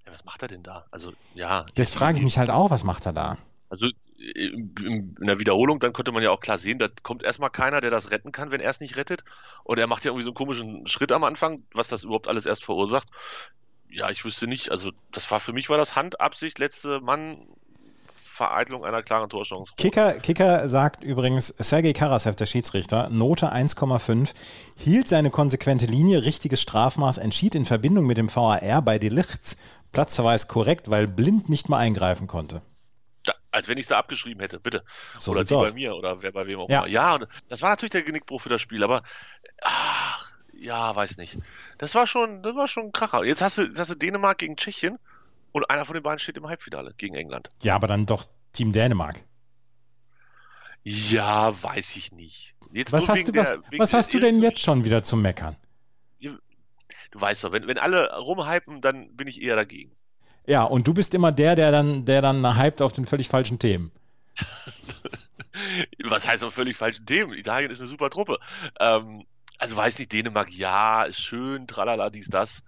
Ja, 0.07 0.12
was 0.12 0.25
macht 0.25 0.42
er 0.42 0.49
denn 0.49 0.62
da? 0.62 0.87
Also, 0.90 1.12
ja. 1.35 1.66
Jetzt 1.76 1.95
frage 1.95 2.19
ich 2.19 2.25
mich 2.25 2.38
halt 2.38 2.50
auch, 2.50 2.71
was 2.71 2.83
macht 2.83 3.07
er 3.07 3.12
da? 3.12 3.37
Also, 3.69 3.87
in 4.16 4.75
in 4.75 5.26
der 5.26 5.38
Wiederholung, 5.38 5.78
dann 5.78 5.92
könnte 5.92 6.11
man 6.11 6.23
ja 6.23 6.30
auch 6.30 6.40
klar 6.40 6.59
sehen, 6.59 6.78
da 6.78 6.88
kommt 7.02 7.23
erstmal 7.23 7.50
keiner, 7.50 7.80
der 7.80 7.90
das 7.90 8.11
retten 8.11 8.33
kann, 8.33 8.50
wenn 8.50 8.61
er 8.61 8.71
es 8.71 8.80
nicht 8.80 8.97
rettet. 8.97 9.25
Und 9.62 9.78
er 9.78 9.87
macht 9.87 10.04
ja 10.04 10.11
irgendwie 10.11 10.25
so 10.25 10.30
einen 10.30 10.35
komischen 10.35 10.87
Schritt 10.88 11.12
am 11.12 11.23
Anfang, 11.23 11.62
was 11.75 11.88
das 11.88 12.04
überhaupt 12.04 12.26
alles 12.26 12.47
erst 12.47 12.64
verursacht. 12.64 13.09
Ja, 13.91 14.11
ich 14.11 14.25
wüsste 14.25 14.47
nicht. 14.47 14.71
Also, 14.71 14.93
das 15.13 15.31
war 15.31 15.41
für 15.41 15.53
mich 15.53 15.69
war 15.69 15.79
das 15.79 15.97
Handabsicht, 15.97 16.59
letzte 16.59 17.01
Mann, 17.01 17.37
Vereitlung 18.13 18.85
einer 18.85 19.03
klaren 19.03 19.29
Torchance. 19.29 19.73
Kicker, 19.77 20.15
Kicker 20.15 20.69
sagt 20.69 21.03
übrigens, 21.05 21.49
Sergei 21.59 21.93
Karasev, 21.93 22.37
der 22.37 22.47
Schiedsrichter, 22.47 23.11
Note 23.11 23.53
1,5, 23.53 24.33
hielt 24.77 25.09
seine 25.09 25.31
konsequente 25.31 25.85
Linie, 25.87 26.25
richtiges 26.25 26.63
Strafmaß, 26.63 27.19
entschied 27.19 27.55
in 27.55 27.67
Verbindung 27.67 28.07
mit 28.07 28.17
dem 28.17 28.35
VAR 28.35 28.81
bei 28.83 28.99
Delichts 28.99 29.57
Platzverweis 29.93 30.49
korrekt, 30.49 30.89
weil 30.89 31.07
Blind 31.09 31.49
nicht 31.49 31.69
mal 31.69 31.79
eingreifen 31.79 32.29
konnte. 32.29 32.63
Da, 33.25 33.35
als 33.51 33.69
wenn 33.69 33.77
ich 33.77 33.83
es 33.85 33.89
da 33.89 33.99
abgeschrieben 33.99 34.41
hätte, 34.41 34.61
bitte. 34.61 34.85
So 35.19 35.33
oder 35.33 35.41
aus. 35.41 35.49
bei 35.71 35.73
mir 35.73 35.95
oder 35.95 36.23
wer 36.23 36.33
bei 36.33 36.47
wem 36.47 36.61
auch 36.61 36.69
Ja. 36.71 36.79
immer. 36.79 36.89
Ja, 36.89 37.19
das 37.49 37.61
war 37.61 37.71
natürlich 37.71 37.91
der 37.91 38.03
Genickbruch 38.05 38.41
für 38.41 38.49
das 38.49 38.63
Spiel, 38.63 38.83
aber 38.85 39.03
ach, 39.61 40.20
ja, 40.61 40.95
weiß 40.95 41.17
nicht. 41.17 41.38
Das 41.79 41.95
war 41.95 42.07
schon, 42.07 42.43
das 42.43 42.55
war 42.55 42.69
schon 42.69 42.87
ein 42.87 42.93
Kracher. 42.93 43.25
Jetzt 43.25 43.43
hast 43.43 43.59
du, 43.59 43.62
jetzt 43.62 43.79
hast 43.79 43.90
du 43.90 43.95
Dänemark 43.95 44.38
gegen 44.38 44.57
Tschechien 44.57 44.99
und 45.52 45.69
einer 45.71 45.85
von 45.85 45.95
den 45.95 46.02
beiden 46.02 46.19
steht 46.19 46.37
im 46.37 46.47
Halbfinale 46.47 46.95
gegen 46.97 47.14
England. 47.14 47.49
Ja, 47.62 47.75
aber 47.75 47.87
dann 47.87 48.07
doch 48.07 48.25
Team 48.52 48.73
Dänemark. 48.73 49.25
Ja, 50.83 51.61
weiß 51.62 51.97
ich 51.97 52.12
nicht. 52.12 52.55
Jetzt 52.73 52.93
Was 52.93 53.09
hast, 53.09 53.29
du, 53.29 53.35
was, 53.35 53.49
der- 53.50 53.62
was 53.79 53.93
hast 53.93 54.14
du 54.14 54.19
denn 54.19 54.40
jetzt 54.40 54.61
schon 54.61 54.85
wieder 54.85 55.02
zu 55.02 55.17
meckern? 55.17 55.57
Du 56.21 57.21
weißt 57.21 57.43
doch, 57.43 57.50
wenn, 57.50 57.67
wenn 57.67 57.76
alle 57.79 58.17
rumhypen, 58.19 58.81
dann 58.81 59.17
bin 59.17 59.26
ich 59.26 59.43
eher 59.43 59.57
dagegen. 59.57 59.90
Ja, 60.47 60.62
und 60.62 60.87
du 60.87 60.95
bist 60.95 61.12
immer 61.14 61.33
der, 61.33 61.57
der 61.57 61.73
dann, 61.73 62.05
der 62.05 62.23
dann 62.23 62.57
hypt 62.57 62.81
auf 62.83 62.93
den 62.93 63.05
völlig 63.05 63.29
falschen 63.29 63.59
Themen. 63.59 63.90
Was 66.05 66.26
heißt 66.26 66.45
auf 66.45 66.55
völlig 66.55 66.76
falschen 66.76 67.05
Themen? 67.07 67.33
Italien 67.35 67.71
ist 67.71 67.81
eine 67.81 67.88
super 67.88 68.11
Truppe. 68.11 68.38
Ähm, 68.79 69.25
also 69.61 69.76
weiß 69.76 69.99
nicht, 69.99 70.12
Dänemark, 70.12 70.50
ja, 70.50 71.02
ist 71.02 71.21
schön, 71.21 71.67
tralala, 71.67 72.11
dies, 72.11 72.29
das. 72.29 72.62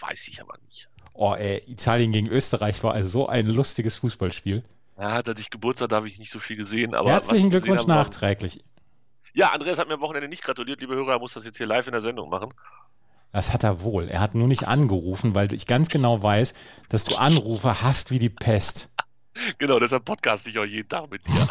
Weiß 0.00 0.28
ich 0.28 0.40
aber 0.42 0.58
nicht. 0.66 0.88
Oh, 1.14 1.34
ey, 1.34 1.62
Italien 1.66 2.12
gegen 2.12 2.28
Österreich 2.28 2.82
war 2.84 2.92
also 2.92 3.08
so 3.08 3.26
ein 3.28 3.46
lustiges 3.46 3.96
Fußballspiel. 3.98 4.62
Ja, 4.98 5.22
da 5.22 5.32
ich 5.38 5.48
Geburtstag, 5.50 5.88
da 5.88 5.96
habe 5.96 6.08
ich 6.08 6.18
nicht 6.18 6.30
so 6.30 6.38
viel 6.38 6.56
gesehen. 6.56 6.94
Aber 6.94 7.10
Herzlichen 7.10 7.48
Glückwunsch 7.50 7.78
gesehen 7.78 7.90
habe, 7.92 7.98
war- 8.00 8.04
nachträglich. 8.04 8.62
Ja, 9.32 9.50
Andreas 9.52 9.78
hat 9.78 9.88
mir 9.88 9.94
am 9.94 10.00
Wochenende 10.00 10.28
nicht 10.28 10.42
gratuliert, 10.42 10.80
liebe 10.80 10.94
Hörer. 10.94 11.12
Er 11.12 11.18
muss 11.18 11.34
das 11.34 11.44
jetzt 11.44 11.56
hier 11.58 11.66
live 11.66 11.86
in 11.86 11.92
der 11.92 12.00
Sendung 12.00 12.28
machen. 12.28 12.52
Das 13.32 13.52
hat 13.52 13.64
er 13.64 13.80
wohl. 13.82 14.08
Er 14.08 14.20
hat 14.20 14.34
nur 14.34 14.48
nicht 14.48 14.66
angerufen, 14.66 15.34
weil 15.34 15.52
ich 15.52 15.66
ganz 15.66 15.88
genau 15.90 16.22
weiß, 16.22 16.54
dass 16.88 17.04
du 17.04 17.16
Anrufe 17.16 17.82
hast 17.82 18.10
wie 18.10 18.18
die 18.18 18.30
Pest. 18.30 18.90
Genau, 19.58 19.78
deshalb 19.78 20.06
podcast 20.06 20.46
ich 20.46 20.58
auch 20.58 20.64
jeden 20.64 20.88
Tag 20.88 21.10
mit 21.10 21.26
dir. 21.28 21.32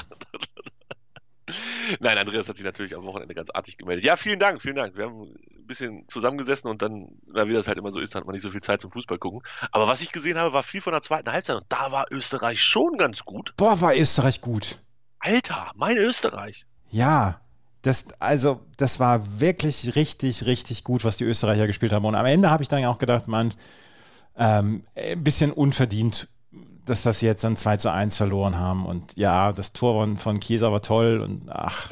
Nein, 2.00 2.18
Andreas 2.18 2.50
hat 2.50 2.58
sich 2.58 2.66
natürlich 2.66 2.96
am 2.96 3.04
Wochenende 3.04 3.36
ganz 3.36 3.50
artig 3.52 3.78
gemeldet. 3.78 4.04
Ja, 4.04 4.16
vielen 4.16 4.40
Dank, 4.40 4.62
vielen 4.62 4.75
Dank. 4.75 4.96
Wir 4.98 5.06
haben 5.06 5.22
ein 5.22 5.68
bisschen 5.68 6.08
zusammengesessen 6.08 6.70
und 6.70 6.82
dann, 6.82 7.20
na, 7.34 7.48
wie 7.48 7.54
das 7.54 7.68
halt 7.68 7.78
immer 7.78 7.92
so 7.92 8.00
ist, 8.00 8.16
hat 8.16 8.25
man 8.25 8.34
nicht 8.34 8.42
so 8.42 8.52
viel 8.52 8.62
Zeit 8.62 8.82
zum 8.82 8.92
Fußball 8.92 9.20
gucken. 9.20 9.42
Aber 9.72 9.88
was 9.88 10.02
ich 10.02 10.12
gesehen 10.12 10.38
habe, 10.38 10.54
war 10.54 10.64
viel 10.64 10.82
von 10.82 10.94
der 10.94 11.02
zweiten 11.02 11.32
Halbzeit 11.32 11.58
und 11.58 11.66
da 11.70 11.92
war 11.92 12.06
Österreich 12.12 12.62
schon 12.62 12.98
ganz 12.98 13.25
gut. 13.25 13.54
Boah, 13.58 13.80
war 13.82 13.96
Österreich 13.96 14.42
gut. 14.42 14.80
Alter, 15.20 15.72
mein 15.75 15.98
Österreich. 15.98 16.66
Ja, 16.90 17.42
das, 17.84 18.08
also, 18.20 18.66
das 18.78 19.00
war 19.00 19.40
wirklich 19.40 19.96
richtig, 19.96 20.46
richtig 20.46 20.84
gut, 20.84 21.04
was 21.04 21.18
die 21.18 21.24
Österreicher 21.24 21.68
gespielt 21.68 21.94
haben. 21.94 22.06
Und 22.06 22.16
am 22.16 22.25
Ende 22.25 22.50
habe 22.50 22.64
ich 22.64 22.70
dann 22.70 22.84
auch 22.86 22.98
gedacht, 22.98 23.28
man, 23.28 23.54
ähm, 24.38 24.84
ein 24.96 25.24
bisschen 25.24 25.52
unverdient, 25.52 26.28
dass 26.86 27.04
das 27.04 27.22
jetzt 27.22 27.44
dann 27.44 27.56
2 27.56 27.77
zu 27.77 27.92
1 27.92 28.18
verloren 28.18 28.58
haben. 28.58 28.86
Und 28.86 29.15
ja, 29.18 29.51
das 29.51 29.74
Tor 29.74 30.01
von, 30.01 30.18
von 30.18 30.39
Chiesa 30.39 30.72
war 30.72 30.82
toll 30.82 31.20
und 31.22 31.50
ach, 31.50 31.92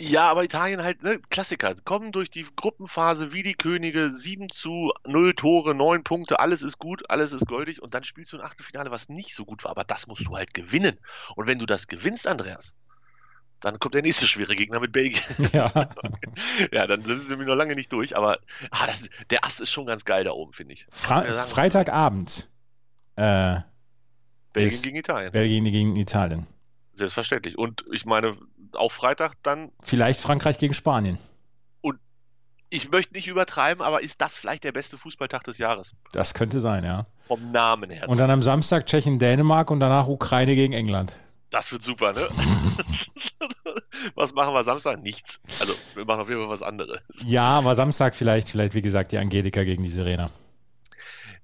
Ja, 0.00 0.28
aber 0.28 0.42
Italien 0.44 0.82
halt, 0.82 1.02
ne, 1.04 1.20
Klassiker, 1.30 1.74
kommen 1.84 2.10
durch 2.10 2.28
die 2.28 2.46
Gruppenphase 2.56 3.32
wie 3.32 3.44
die 3.44 3.54
Könige, 3.54 4.10
7 4.10 4.50
zu 4.50 4.92
0 5.06 5.34
Tore, 5.34 5.74
9 5.74 6.02
Punkte, 6.02 6.40
alles 6.40 6.62
ist 6.62 6.78
gut, 6.78 7.08
alles 7.08 7.32
ist 7.32 7.46
goldig 7.46 7.80
und 7.80 7.94
dann 7.94 8.02
spielst 8.02 8.32
du 8.32 8.38
ein 8.38 8.44
Achtelfinale, 8.44 8.90
was 8.90 9.08
nicht 9.08 9.34
so 9.36 9.44
gut 9.44 9.62
war, 9.64 9.70
aber 9.70 9.84
das 9.84 10.06
musst 10.08 10.26
du 10.26 10.36
halt 10.36 10.52
gewinnen. 10.52 10.98
Und 11.36 11.46
wenn 11.46 11.58
du 11.60 11.66
das 11.66 11.86
gewinnst, 11.86 12.26
Andreas, 12.26 12.74
Dann 13.60 13.78
kommt 13.78 13.94
der 13.94 14.02
nächste 14.02 14.26
schwere 14.26 14.56
Gegner 14.56 14.80
mit 14.80 14.92
Belgien. 14.92 15.22
Ja. 15.52 15.70
ja, 16.72 16.86
dann 16.86 17.00
sind 17.02 17.30
wir 17.30 17.46
noch 17.46 17.54
lange 17.54 17.74
nicht 17.74 17.92
durch, 17.92 18.16
aber 18.16 18.38
ah, 18.70 18.86
das, 18.86 19.08
der 19.30 19.44
Ast 19.44 19.60
ist 19.60 19.70
schon 19.70 19.86
ganz 19.86 20.04
geil 20.04 20.24
da 20.24 20.32
oben, 20.32 20.52
finde 20.52 20.74
ich. 20.74 20.86
Fra. 20.90 21.22
Freitagabend. 21.22 22.48
Äh, 23.16 23.60
Belgien 24.52 24.82
gegen 24.82 24.96
Italien. 24.96 25.32
Belgien 25.32 25.64
gegen 25.64 25.96
Italien. 25.96 26.46
Selbstverständlich. 26.94 27.58
Und 27.58 27.84
ich 27.92 28.06
meine, 28.06 28.36
auch 28.72 28.92
Freitag 28.92 29.34
dann, 29.42 29.72
Vielleicht 29.80 30.20
Frankreich 30.20 30.58
gegen 30.58 30.74
Spanien. 30.74 31.18
ich 32.70 32.90
möchte 32.90 33.14
nicht 33.14 33.28
übertreiben, 33.28 33.84
aber 33.84 34.02
ist 34.02 34.20
das 34.20 34.36
vielleicht 34.36 34.64
der 34.64 34.72
beste 34.72 34.98
Fußballtag 34.98 35.44
des 35.44 35.58
Jahres? 35.58 35.92
Das 36.12 36.34
könnte 36.34 36.58
sein, 36.58 36.84
ja. 36.84 37.06
Vom 37.20 37.52
Namen 37.52 37.90
her. 37.90 38.08
Und 38.08 38.18
dann 38.18 38.30
am 38.30 38.42
Samstag 38.42 38.86
Tschechien, 38.86 39.20
Dänemark 39.20 39.70
und 39.70 39.78
danach 39.78 40.08
Ukraine 40.08 40.56
gegen 40.56 40.72
England. 40.72 41.14
Das 41.50 41.70
wird 41.70 41.84
super, 41.84 42.12
ne? 42.12 42.26
was 44.16 44.32
machen 44.32 44.54
wir 44.54 44.64
Samstag? 44.64 45.00
Nichts. 45.02 45.40
Also, 45.60 45.72
wir 45.94 46.04
machen 46.04 46.22
auf 46.22 46.28
jeden 46.28 46.40
Fall 46.40 46.50
was 46.50 46.62
anderes. 46.62 47.00
Ja, 47.24 47.44
aber 47.58 47.76
Samstag 47.76 48.16
vielleicht, 48.16 48.48
vielleicht 48.48 48.74
wie 48.74 48.82
gesagt, 48.82 49.12
die 49.12 49.18
Angelika 49.18 49.62
gegen 49.62 49.84
die 49.84 49.88
Serena. 49.88 50.30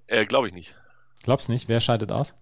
Äh, 0.09 0.27
Glaube 0.27 0.49
ich 0.49 0.55
nicht. 0.55 0.75
Glaubst 1.23 1.49
nicht? 1.49 1.69
Wer 1.69 1.81
scheidet 1.81 2.13
aus? 2.13 2.35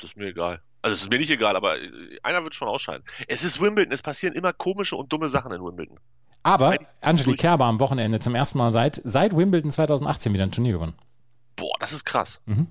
Das 0.00 0.10
ist 0.10 0.16
mir 0.16 0.26
egal. 0.26 0.60
Also, 0.82 0.94
es 0.94 1.00
ist 1.02 1.10
mir 1.10 1.18
nicht 1.18 1.30
egal, 1.30 1.56
aber 1.56 1.80
äh, 1.80 2.18
einer 2.22 2.44
wird 2.44 2.54
schon 2.54 2.68
ausscheiden. 2.68 3.04
Es 3.26 3.42
ist 3.42 3.60
Wimbledon. 3.60 3.92
Es 3.92 4.02
passieren 4.02 4.34
immer 4.34 4.52
komische 4.52 4.96
und 4.96 5.12
dumme 5.12 5.28
Sachen 5.28 5.52
in 5.52 5.62
Wimbledon. 5.62 5.98
Aber 6.44 6.76
Angelique 7.00 7.24
durch- 7.26 7.38
Kerber 7.40 7.64
am 7.64 7.80
Wochenende 7.80 8.20
zum 8.20 8.34
ersten 8.34 8.58
Mal 8.58 8.70
seit, 8.70 9.00
seit 9.04 9.36
Wimbledon 9.36 9.70
2018 9.72 10.32
wieder 10.34 10.44
ein 10.44 10.52
Turnier 10.52 10.72
gewonnen. 10.74 10.94
Boah, 11.56 11.74
das 11.80 11.92
ist 11.92 12.04
krass. 12.04 12.40
Mhm. 12.46 12.68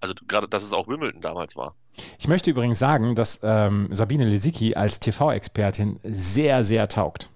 Also, 0.00 0.14
gerade, 0.26 0.48
dass 0.48 0.62
es 0.62 0.72
auch 0.72 0.88
Wimbledon 0.88 1.20
damals 1.20 1.54
war. 1.54 1.74
Ich 2.18 2.26
möchte 2.28 2.50
übrigens 2.50 2.78
sagen, 2.78 3.14
dass 3.14 3.40
ähm, 3.42 3.88
Sabine 3.92 4.24
Lisicki 4.24 4.74
als 4.74 5.00
TV-Expertin 5.00 6.00
sehr, 6.02 6.64
sehr 6.64 6.88
taugt. 6.88 7.30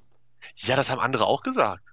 Ja, 0.56 0.74
das 0.74 0.90
haben 0.90 1.00
andere 1.00 1.26
auch 1.26 1.42
gesagt. 1.42 1.84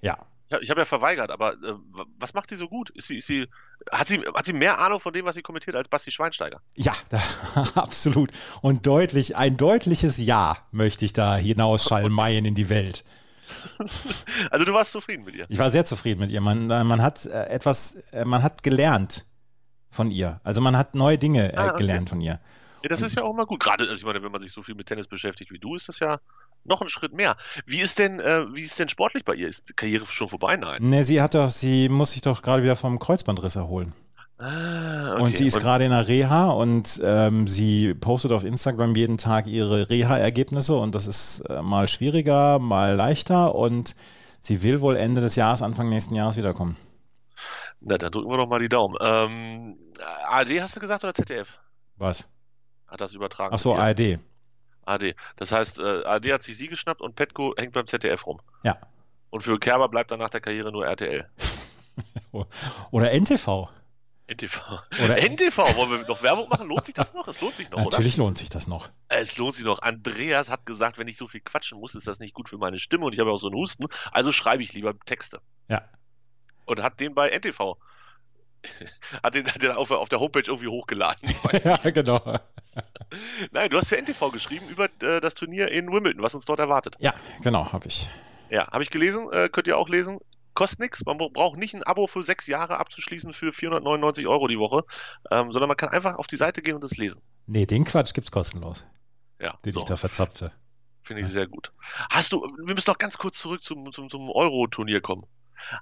Ja. 0.00 0.16
Ich 0.60 0.70
habe 0.70 0.80
ja 0.80 0.84
verweigert, 0.84 1.30
aber 1.30 1.54
äh, 1.54 1.72
wa- 1.92 2.04
was 2.18 2.34
macht 2.34 2.48
sie 2.50 2.56
so 2.56 2.68
gut? 2.68 2.90
Ist 2.90 3.08
sie, 3.08 3.16
ist 3.18 3.26
sie, 3.26 3.48
hat, 3.90 4.06
sie, 4.08 4.20
hat 4.34 4.44
sie 4.46 4.52
mehr 4.52 4.78
Ahnung 4.78 5.00
von 5.00 5.12
dem, 5.12 5.24
was 5.24 5.34
sie 5.34 5.42
kommentiert, 5.42 5.74
als 5.74 5.88
Basti 5.88 6.10
Schweinsteiger? 6.10 6.60
Ja, 6.76 6.92
da, 7.08 7.20
absolut. 7.74 8.30
Und 8.60 8.86
deutlich, 8.86 9.36
ein 9.36 9.56
deutliches 9.56 10.18
Ja 10.18 10.58
möchte 10.70 11.04
ich 11.06 11.12
da 11.12 11.36
hinausschalmeien 11.36 12.44
in 12.44 12.54
die 12.54 12.68
Welt. 12.68 13.04
Also, 14.50 14.64
du 14.64 14.72
warst 14.72 14.92
zufrieden 14.92 15.24
mit 15.24 15.34
ihr. 15.34 15.46
Ich 15.48 15.58
war 15.58 15.70
sehr 15.70 15.84
zufrieden 15.84 16.20
mit 16.20 16.30
ihr. 16.30 16.40
Man, 16.40 16.70
äh, 16.70 16.84
man 16.84 17.02
hat 17.02 17.24
äh, 17.26 17.44
etwas, 17.46 17.96
äh, 18.12 18.24
man 18.24 18.42
hat 18.42 18.62
gelernt 18.62 19.24
von 19.90 20.10
ihr. 20.10 20.40
Also 20.44 20.60
man 20.60 20.76
hat 20.76 20.94
neue 20.94 21.16
Dinge 21.16 21.52
Ah, 21.56 21.68
okay. 21.68 21.78
gelernt 21.78 22.08
von 22.08 22.20
ihr. 22.20 22.40
Ja, 22.82 22.88
das 22.88 23.00
ist 23.02 23.16
ja 23.16 23.22
auch 23.22 23.30
immer 23.32 23.46
gut. 23.46 23.60
Gerade, 23.60 23.84
also 23.84 23.94
ich 23.94 24.04
meine, 24.04 24.22
wenn 24.22 24.32
man 24.32 24.40
sich 24.40 24.50
so 24.52 24.62
viel 24.62 24.74
mit 24.74 24.86
Tennis 24.88 25.06
beschäftigt 25.06 25.52
wie 25.52 25.58
du, 25.58 25.74
ist 25.76 25.88
das 25.88 26.00
ja 26.00 26.18
noch 26.64 26.82
ein 26.82 26.88
Schritt 26.88 27.12
mehr. 27.12 27.36
Wie 27.66 27.80
ist 27.80 27.98
denn, 27.98 28.20
äh, 28.20 28.44
wie 28.54 28.62
ist 28.62 28.78
denn 28.78 28.88
sportlich 28.88 29.24
bei 29.24 29.34
ihr? 29.34 29.48
Ist 29.48 29.68
die 29.68 29.72
Karriere 29.74 30.06
schon 30.06 30.28
vorbei? 30.28 30.56
Nein. 30.56 30.82
Ne, 30.82 31.04
sie 31.04 31.20
hat 31.20 31.34
doch, 31.34 31.50
sie 31.50 31.88
muss 31.88 32.12
sich 32.12 32.22
doch 32.22 32.42
gerade 32.42 32.62
wieder 32.62 32.76
vom 32.76 32.98
Kreuzbandriss 32.98 33.56
erholen. 33.56 33.94
Ah, 34.38 35.12
okay. 35.12 35.22
Und 35.22 35.36
sie 35.36 35.46
ist 35.46 35.60
gerade 35.60 35.84
in 35.84 35.90
der 35.92 36.08
Reha 36.08 36.50
und 36.50 37.00
ähm, 37.04 37.46
sie 37.46 37.94
postet 37.94 38.32
auf 38.32 38.44
Instagram 38.44 38.94
jeden 38.96 39.16
Tag 39.16 39.46
ihre 39.46 39.88
Reha-Ergebnisse 39.88 40.74
und 40.74 40.94
das 40.94 41.06
ist 41.06 41.40
äh, 41.48 41.62
mal 41.62 41.86
schwieriger, 41.86 42.58
mal 42.58 42.94
leichter 42.94 43.54
und 43.54 43.94
sie 44.40 44.62
will 44.64 44.80
wohl 44.80 44.96
Ende 44.96 45.20
des 45.20 45.36
Jahres, 45.36 45.62
Anfang 45.62 45.88
nächsten 45.88 46.16
Jahres 46.16 46.36
wiederkommen. 46.36 46.76
Na, 47.80 47.96
dann 47.96 48.10
drücken 48.10 48.28
wir 48.28 48.36
doch 48.36 48.48
mal 48.48 48.58
die 48.60 48.68
Daumen. 48.68 48.96
Ähm, 49.00 49.76
ARD 50.28 50.60
hast 50.60 50.74
du 50.76 50.80
gesagt 50.80 51.04
oder 51.04 51.14
ZDF? 51.14 51.48
Was? 51.96 52.28
Hat 52.88 53.00
das 53.00 53.12
übertragen? 53.12 53.54
Ach 53.54 53.58
so, 53.58 53.74
Ja, 53.74 53.82
ARD. 53.82 54.18
ARD. 54.86 55.14
Das 55.36 55.52
heißt, 55.52 55.78
äh, 55.78 56.04
ARD 56.04 56.32
hat 56.32 56.42
sich 56.42 56.56
sie 56.56 56.68
geschnappt 56.68 57.00
und 57.00 57.16
Petko 57.16 57.54
hängt 57.56 57.72
beim 57.72 57.86
ZDF 57.86 58.26
rum. 58.26 58.40
Ja. 58.62 58.78
Und 59.30 59.42
für 59.42 59.58
Kerber 59.58 59.88
bleibt 59.88 60.10
dann 60.10 60.20
nach 60.20 60.30
der 60.30 60.40
Karriere 60.40 60.70
nur 60.70 60.86
RTL. 60.86 61.28
Oder 62.90 63.12
NTV. 63.12 63.68
NTV. 64.26 64.58
Oder 65.04 65.16
NTV, 65.30 65.58
wollen 65.76 65.90
wir 65.90 66.08
noch 66.08 66.22
Werbung 66.22 66.48
machen? 66.48 66.68
Lohnt 66.68 66.86
sich 66.86 66.94
das 66.94 67.12
noch? 67.12 67.28
Es 67.28 67.40
lohnt 67.40 67.56
sich 67.56 67.70
noch, 67.70 67.78
oder? 67.78 67.90
Natürlich 67.90 68.16
lohnt 68.16 68.38
sich 68.38 68.48
das 68.48 68.66
noch. 68.66 68.88
Es 69.08 69.36
lohnt 69.36 69.54
sich 69.54 69.64
noch. 69.64 69.82
Andreas 69.82 70.48
hat 70.48 70.64
gesagt, 70.66 70.98
wenn 70.98 71.08
ich 71.08 71.16
so 71.16 71.28
viel 71.28 71.40
quatschen 71.40 71.78
muss, 71.78 71.94
ist 71.94 72.06
das 72.06 72.20
nicht 72.20 72.34
gut 72.34 72.48
für 72.48 72.56
meine 72.56 72.78
Stimme 72.78 73.04
und 73.04 73.12
ich 73.12 73.20
habe 73.20 73.30
auch 73.30 73.38
so 73.38 73.48
einen 73.48 73.56
Husten. 73.56 73.86
Also 74.12 74.32
schreibe 74.32 74.62
ich 74.62 74.72
lieber 74.72 74.98
Texte. 75.00 75.40
Ja. 75.68 75.82
Und 76.64 76.82
hat 76.82 77.00
den 77.00 77.14
bei 77.14 77.28
NTV. 77.28 77.76
Hat 79.22 79.34
den, 79.34 79.46
hat 79.46 79.62
den 79.62 79.72
auf, 79.72 79.90
auf 79.90 80.08
der 80.08 80.20
Homepage 80.20 80.42
irgendwie 80.46 80.68
hochgeladen. 80.68 81.28
Ja, 81.64 81.76
genau. 81.90 82.20
Nein, 83.52 83.70
du 83.70 83.76
hast 83.78 83.88
für 83.88 83.96
NTV 83.96 84.30
geschrieben 84.32 84.68
über 84.68 84.86
äh, 85.02 85.20
das 85.20 85.34
Turnier 85.34 85.70
in 85.70 85.90
Wimbledon, 85.92 86.22
was 86.22 86.34
uns 86.34 86.44
dort 86.44 86.58
erwartet. 86.60 86.96
Ja, 86.98 87.14
genau, 87.42 87.72
habe 87.72 87.86
ich. 87.88 88.08
Ja, 88.50 88.66
habe 88.70 88.82
ich 88.84 88.90
gelesen, 88.90 89.30
äh, 89.32 89.48
könnt 89.48 89.66
ihr 89.66 89.78
auch 89.78 89.88
lesen. 89.88 90.18
Kostet 90.54 90.80
nichts, 90.80 91.04
man 91.04 91.18
bra- 91.18 91.28
braucht 91.32 91.58
nicht 91.58 91.74
ein 91.74 91.82
Abo 91.82 92.06
für 92.06 92.22
sechs 92.22 92.46
Jahre 92.46 92.78
abzuschließen 92.78 93.32
für 93.32 93.52
499 93.52 94.26
Euro 94.28 94.46
die 94.48 94.58
Woche, 94.58 94.84
ähm, 95.30 95.52
sondern 95.52 95.68
man 95.68 95.76
kann 95.76 95.88
einfach 95.88 96.16
auf 96.16 96.26
die 96.28 96.36
Seite 96.36 96.62
gehen 96.62 96.74
und 96.76 96.84
das 96.84 96.96
lesen. 96.96 97.20
Nee, 97.46 97.66
den 97.66 97.84
Quatsch 97.84 98.14
gibt's 98.14 98.30
kostenlos, 98.30 98.84
Ja, 99.40 99.58
den 99.64 99.72
so. 99.72 99.80
ich 99.80 99.86
da 99.86 99.96
verzapfte. 99.96 100.52
Finde 101.02 101.22
ich 101.22 101.28
sehr 101.28 101.46
gut. 101.48 101.72
Hast 102.08 102.32
du, 102.32 102.42
wir 102.64 102.74
müssen 102.74 102.88
noch 102.90 102.98
ganz 102.98 103.18
kurz 103.18 103.38
zurück 103.38 103.62
zum, 103.62 103.92
zum, 103.92 104.08
zum 104.08 104.30
Euro-Turnier 104.30 105.00
kommen. 105.00 105.26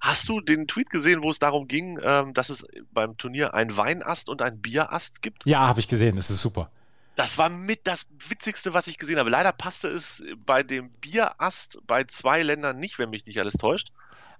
Hast 0.01 0.29
du 0.29 0.41
den 0.41 0.67
Tweet 0.67 0.91
gesehen, 0.91 1.23
wo 1.23 1.31
es 1.31 1.39
darum 1.39 1.69
ging, 1.69 1.99
ähm, 2.03 2.35
dass 2.35 2.49
es 2.49 2.67
beim 2.93 3.17
Turnier 3.17 3.55
ein 3.55 3.77
Weinast 3.77 4.29
und 4.29 4.43
ein 4.43 4.61
Bierast 4.61 5.23
gibt? 5.23 5.45
Ja, 5.45 5.61
habe 5.61 5.81
ich 5.81 5.89
gesehen, 5.89 6.17
das 6.17 6.31
ist 6.31 6.41
super. 6.41 6.71
Das 7.17 7.37
war 7.37 7.51
mit 7.51 7.87
das 7.87 8.07
Witzigste, 8.29 8.73
was 8.73 8.87
ich 8.87 8.99
gesehen 8.99 9.19
habe. 9.19 9.29
Leider 9.29 9.53
passte 9.53 9.89
es 9.89 10.25
bei 10.47 10.63
dem 10.63 10.91
Bierast 10.91 11.79
bei 11.87 12.05
zwei 12.05 12.43
Ländern 12.43 12.79
nicht, 12.79 12.99
wenn 12.99 13.11
mich 13.11 13.27
nicht 13.27 13.39
alles 13.39 13.55
täuscht. 13.55 13.93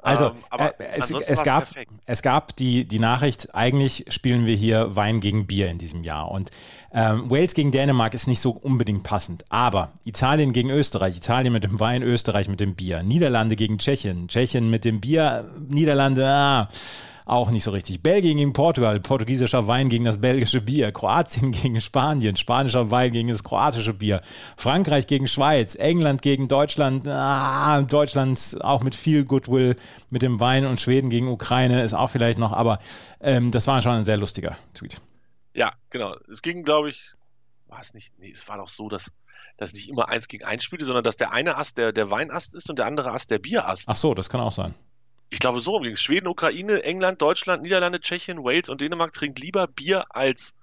Also, 0.03 0.27
Ähm, 0.27 0.33
aber 0.51 0.81
äh, 0.81 0.99
es, 0.99 1.11
es, 1.11 1.45
gab, 1.45 1.65
perfekt. 1.65 1.93
es 2.07 2.23
gab 2.23 2.57
die, 2.57 2.85
die 2.85 2.99
Nachricht, 2.99 3.55
eigentlich 3.55 4.05
spielen 4.09 4.47
wir 4.47 4.57
hier 4.57 4.95
Wein 4.97 5.21
gegen 5.21 5.47
Bier 5.47 5.71
in 5.71 5.79
diesem 5.79 6.03
Jahr. 6.03 6.31
Und 6.31 6.51
ähm, 6.93 7.31
Wales 7.31 7.55
gegen 7.55 7.71
Dänemark 7.71 8.13
ist 8.13 8.27
nicht 8.27 8.41
so 8.41 8.51
unbedingt 8.51 9.05
passend. 9.05 9.45
Aber 9.49 9.93
Italien 10.05 10.53
gegen 10.53 10.71
Österreich, 10.71 11.17
Italien 11.17 11.53
mit 11.53 11.65
dem 11.65 11.79
Wein, 11.79 12.03
Österreich 12.03 12.49
mit 12.49 12.61
dem 12.61 12.75
Bier. 12.75 13.03
Niederlande 13.03 13.55
gegen 13.55 13.79
Tschechien, 13.79 14.27
Tschechien 14.27 14.69
mit 14.69 14.85
dem 14.85 15.01
Bier, 15.01 15.49
Niederlande, 15.69 16.27
ah, 16.29 16.69
auch 17.25 17.51
nicht 17.51 17.65
so 17.65 17.71
richtig. 17.71 18.03
Belgien 18.03 18.37
gegen 18.39 18.53
Portugal, 18.53 18.99
portugiesischer 19.01 19.67
Wein 19.69 19.89
gegen 19.89 20.05
das 20.05 20.21
belgische 20.21 20.61
Bier. 20.61 20.93
Kroatien 20.93 21.53
gegen 21.63 21.81
Spanien, 21.81 22.37
spanischer 22.37 22.91
Wein 22.91 23.13
gegen 23.13 23.29
das 23.29 23.45
kroatische 23.45 23.95
Bier. 23.95 24.23
Frankreich 24.57 25.07
gegen 25.07 25.29
Schweiz, 25.29 25.75
England 25.75 26.23
gegen 26.23 26.49
Deutschland, 26.49 27.07
ah, 27.07 27.83
Deutschland 27.83 28.59
auch 28.61 28.83
mit 28.83 28.95
viel 28.95 29.25
Goodwill 29.25 29.77
mit 30.11 30.23
dem 30.23 30.41
Wein 30.41 30.67
und 30.67 30.81
Schweden 30.81 31.11
gegen 31.11 31.29
Ukraine 31.29 31.83
ist 31.83 31.95
auch 31.95 32.11
vielleicht 32.11 32.39
noch, 32.39 32.53
aber 32.53 32.79
ähm, 33.21 33.51
das 33.51 33.67
war 33.67 33.83
schon 33.83 33.93
ein 33.93 34.05
sehr 34.05 34.17
lustiger 34.17 34.57
Tweet. 34.75 35.01
Ja, 35.55 35.73
genau. 35.91 36.17
Es 36.33 36.43
ging, 36.43 36.63
glaube 36.63 36.91
ich, 36.91 37.13
war 37.67 37.81
es 37.81 37.95
nicht, 37.95 38.19
nee, 38.19 38.31
es 38.31 38.49
war 38.49 38.59
doch 38.59 38.69
so, 38.69 38.89
dass 38.89 39.11
dass 39.57 39.73
nicht 39.73 39.89
immer 39.89 40.09
eins 40.09 40.29
gegen 40.29 40.45
eins 40.45 40.65
spielte, 40.65 40.85
sondern 40.85 41.05
dass 41.05 41.17
der 41.17 41.33
eine 41.33 41.57
Ast 41.57 41.77
der, 41.77 41.93
der 41.93 42.11
Weinast 42.11 42.55
ist 42.55 42.71
und 42.71 42.79
der 42.79 42.87
andere 42.87 43.13
Ast 43.13 43.31
der 43.31 43.39
Bierast. 43.39 43.85
Ach 43.87 43.97
so, 43.97 44.15
das 44.15 44.29
kann 44.29 44.41
auch 44.41 44.53
sein. 44.53 44.75
Ich 45.33 45.39
glaube, 45.39 45.61
so 45.61 45.81
ging 45.81 45.95
es. 45.95 46.03
Schweden, 46.03 46.29
Ukraine, 46.29 46.83
England, 46.83 47.23
Deutschland, 47.23 47.63
Niederlande, 47.63 48.03
Tschechien, 48.03 48.45
Wales 48.45 48.69
und 48.69 48.83
Dänemark 48.83 49.15
trinkt 49.15 49.39
lieber 49.39 49.67
Bier 49.67 50.05
als 50.11 50.55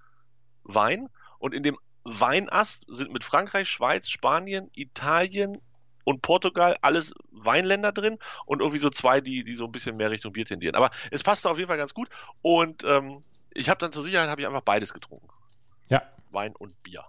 Wein. 0.61 1.09
Und 1.39 1.55
in 1.55 1.63
dem 1.63 1.75
Weinast 2.03 2.85
sind 2.87 3.11
mit 3.11 3.23
Frankreich, 3.23 3.67
Schweiz, 3.67 4.07
Spanien, 4.09 4.69
Italien 4.75 5.57
und 6.03 6.21
Portugal 6.21 6.77
alles 6.81 7.15
Weinländer 7.31 7.91
drin 7.91 8.19
und 8.45 8.59
irgendwie 8.59 8.77
so 8.77 8.91
zwei, 8.91 9.21
die, 9.21 9.43
die 9.43 9.55
so 9.55 9.65
ein 9.65 9.71
bisschen 9.71 9.97
mehr 9.97 10.11
Richtung 10.11 10.33
Bier 10.33 10.45
tendieren. 10.45 10.75
Aber 10.75 10.91
es 11.09 11.23
passte 11.23 11.49
auf 11.49 11.57
jeden 11.57 11.67
Fall 11.67 11.77
ganz 11.77 11.95
gut. 11.95 12.07
Und 12.43 12.83
ähm, 12.83 13.23
ich 13.49 13.69
habe 13.69 13.79
dann 13.79 13.91
zur 13.91 14.03
Sicherheit 14.03 14.29
habe 14.29 14.39
ich 14.39 14.45
einfach 14.45 14.61
beides 14.61 14.93
getrunken. 14.93 15.29
Ja. 15.87 16.03
Wein 16.29 16.55
und 16.55 16.81
Bier. 16.83 17.03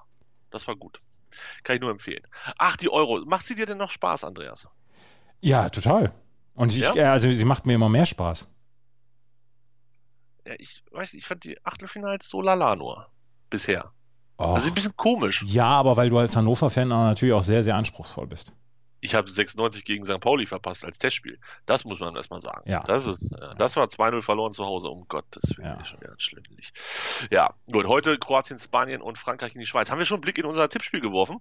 Das 0.51 0.67
war 0.67 0.77
gut. 0.77 0.97
Kann 1.63 1.77
ich 1.77 1.83
nur 1.83 1.91
empfehlen. 1.91 2.27
Ach, 2.57 2.79
die 2.79 2.89
Euro. 2.89 3.21
Macht 3.27 3.45
sie 3.45 3.55
dir 3.55 3.67
denn 3.67 3.77
noch 3.77 3.91
Spaß, 3.91 4.25
Andreas? 4.25 4.67
Ja, 5.43 5.69
total. 5.69 6.15
Und 6.61 6.75
ich, 6.77 6.83
Ja? 6.83 6.95
äh, 6.95 7.03
also 7.05 7.33
sie 7.33 7.45
macht 7.47 7.65
mir 7.65 7.73
immer 7.73 7.89
mehr 7.89 8.05
Spaß. 8.05 8.47
Ja, 10.47 10.53
ich 10.59 10.83
weiß, 10.91 11.15
ich 11.15 11.25
fand 11.25 11.45
die 11.45 11.57
Achtelfinals 11.65 12.29
so 12.29 12.43
lala 12.43 12.77
nur. 12.77 13.09
Bisher. 13.49 13.93
Oh. 14.37 14.45
Also 14.45 14.69
ein 14.69 14.75
bisschen 14.75 14.95
komisch. 14.95 15.43
Ja, 15.47 15.69
aber 15.69 15.97
weil 15.97 16.11
du 16.11 16.19
als 16.19 16.37
Hannover-Fan 16.37 16.89
natürlich 16.89 17.33
auch 17.33 17.43
sehr, 17.43 17.65
sehr 17.65 17.77
anspruchsful 17.77 18.27
bist. 18.27 18.53
Ich 19.01 19.15
habe 19.15 19.31
96 19.31 19.87
gegen 19.87 20.05
St. 20.05 20.21
Pauli 20.21 20.45
verpasst 20.45 20.85
als 20.85 20.99
Testspiel. 20.99 21.39
Das 21.65 21.87
muss 21.87 21.99
man 21.99 22.15
erstmal 22.15 22.41
sagen. 22.43 22.69
Ja. 22.71 22.83
Das 22.83 23.07
ist, 23.07 23.33
äh, 23.33 23.55
das 23.57 23.77
war 23.77 23.87
2-0 23.87 24.21
verloren 24.21 24.53
zu 24.53 24.67
Hause, 24.67 24.89
um 24.89 25.09
Gottes 25.09 25.57
Willen. 25.57 25.79
Ja. 25.79 25.85
Schon 25.87 26.03
wieder 26.03 26.15
schwindelig. 26.19 26.73
Ja, 27.31 27.55
gut. 27.73 27.87
Heute 27.87 28.19
Kroatien, 28.19 28.59
Spanien 28.59 29.01
und 29.01 29.17
Frankreich 29.19 29.55
in 29.55 29.61
die 29.61 29.67
Schweiz. 29.67 29.91
Haben 29.91 29.99
wir 29.99 30.05
schon 30.05 30.17
einen 30.17 30.23
Blick 30.23 30.37
in 30.37 30.45
unser 30.45 30.69
Tippspiel 30.69 31.01
geworfen? 31.01 31.41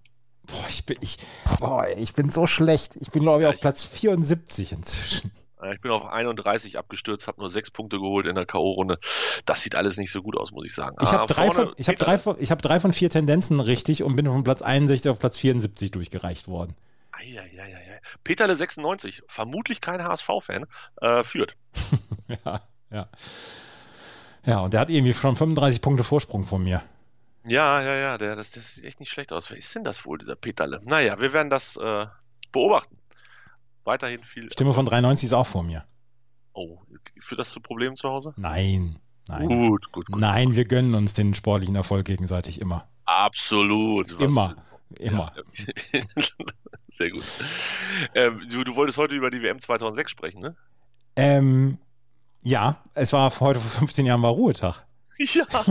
Boah, 0.51 0.65
ich 0.69 0.85
bin, 0.85 0.97
ich, 1.01 1.17
boah, 1.59 1.85
ich 1.97 2.13
bin 2.13 2.29
so 2.29 2.47
schlecht. 2.47 2.95
Ich 2.99 3.11
bin, 3.11 3.23
glaube 3.23 3.41
ich, 3.43 3.47
auf 3.47 3.59
Platz 3.59 3.85
74 3.85 4.71
inzwischen. 4.71 5.31
Ich 5.73 5.81
bin 5.81 5.91
auf 5.91 6.05
31 6.05 6.77
abgestürzt, 6.77 7.27
habe 7.27 7.41
nur 7.41 7.49
sechs 7.49 7.69
Punkte 7.69 7.97
geholt 7.97 8.25
in 8.25 8.35
der 8.35 8.45
K.O.-Runde. 8.45 8.97
Das 9.45 9.61
sieht 9.61 9.75
alles 9.75 9.97
nicht 9.97 10.09
so 10.09 10.21
gut 10.21 10.37
aus, 10.37 10.51
muss 10.51 10.65
ich 10.65 10.73
sagen. 10.73 10.95
Ich 11.01 11.09
Ah, 11.09 11.13
habe 11.19 11.33
drei, 11.33 11.45
vorne 11.47 11.65
von, 11.67 11.73
ich 11.75 11.89
hab 11.89 11.97
drei, 11.97 12.17
von, 12.17 12.37
ich 12.39 12.49
hab 12.51 12.61
drei 12.61 12.79
von 12.79 12.93
vier 12.93 13.09
Tendenzen 13.09 13.59
richtig 13.59 14.01
und 14.03 14.15
bin 14.15 14.25
von 14.25 14.43
Platz 14.45 14.61
61 14.61 15.11
auf 15.11 15.19
Platz 15.19 15.37
74 15.37 15.91
durchgereicht 15.91 16.47
worden. 16.47 16.75
Eieieiei. 17.11 17.99
Peterle 18.23 18.55
96, 18.55 19.21
vermutlich 19.27 19.81
kein 19.81 20.01
HSV-Fan, 20.03 20.65
äh, 21.01 21.23
führt. 21.23 21.55
Ja, 22.45 22.61
ja. 22.91 23.09
Ja, 24.45 24.59
und 24.61 24.73
der 24.73 24.79
hat 24.79 24.89
irgendwie 24.89 25.13
schon 25.13 25.35
35 25.35 25.81
Punkte 25.81 26.03
Vorsprung 26.05 26.45
von 26.45 26.63
mir. 26.63 26.81
Ja, 27.47 27.81
ja, 27.81 27.95
ja, 27.95 28.17
der, 28.17 28.35
das, 28.35 28.51
das 28.51 28.75
sieht 28.75 28.85
echt 28.85 28.99
nicht 28.99 29.09
schlecht 29.09 29.31
aus. 29.31 29.49
Wer 29.49 29.57
ist 29.57 29.73
denn 29.73 29.83
das 29.83 30.05
wohl, 30.05 30.17
dieser 30.17 30.35
Peterle? 30.35 30.79
Naja, 30.85 31.19
wir 31.19 31.33
werden 31.33 31.49
das 31.49 31.77
äh, 31.77 32.05
beobachten. 32.51 32.97
Weiterhin 33.85 34.19
viel. 34.19 34.51
Stimme 34.51 34.73
von 34.73 34.85
93 34.85 35.27
ist 35.27 35.33
auch 35.33 35.47
vor 35.47 35.63
mir. 35.63 35.85
Oh, 36.53 36.79
führt 37.21 37.39
das 37.39 37.51
zu 37.51 37.61
Problemen 37.61 37.95
zu 37.95 38.09
Hause? 38.09 38.33
Nein, 38.35 38.99
nein. 39.27 39.47
Gut, 39.47 39.91
gut, 39.91 40.07
gut. 40.07 40.19
Nein, 40.19 40.55
wir 40.55 40.65
gönnen 40.65 40.93
uns 40.95 41.13
den 41.13 41.33
sportlichen 41.33 41.75
Erfolg 41.75 42.05
gegenseitig 42.05 42.59
immer. 42.59 42.87
Absolut. 43.05 44.11
Immer. 44.19 44.55
Immer. 44.97 45.33
Ja. 45.35 46.01
Sehr 46.89 47.11
gut. 47.11 47.23
Ähm, 48.15 48.47
du, 48.49 48.63
du 48.63 48.75
wolltest 48.75 48.97
heute 48.97 49.15
über 49.15 49.31
die 49.31 49.41
WM 49.41 49.59
2006 49.59 50.11
sprechen, 50.11 50.41
ne? 50.41 50.55
Ähm, 51.15 51.77
ja, 52.41 52.77
es 52.93 53.13
war 53.13 53.31
heute 53.39 53.59
vor 53.59 53.79
15 53.79 54.05
Jahren 54.05 54.21
war 54.21 54.31
Ruhetag. 54.31 54.85
Ja. 55.33 55.45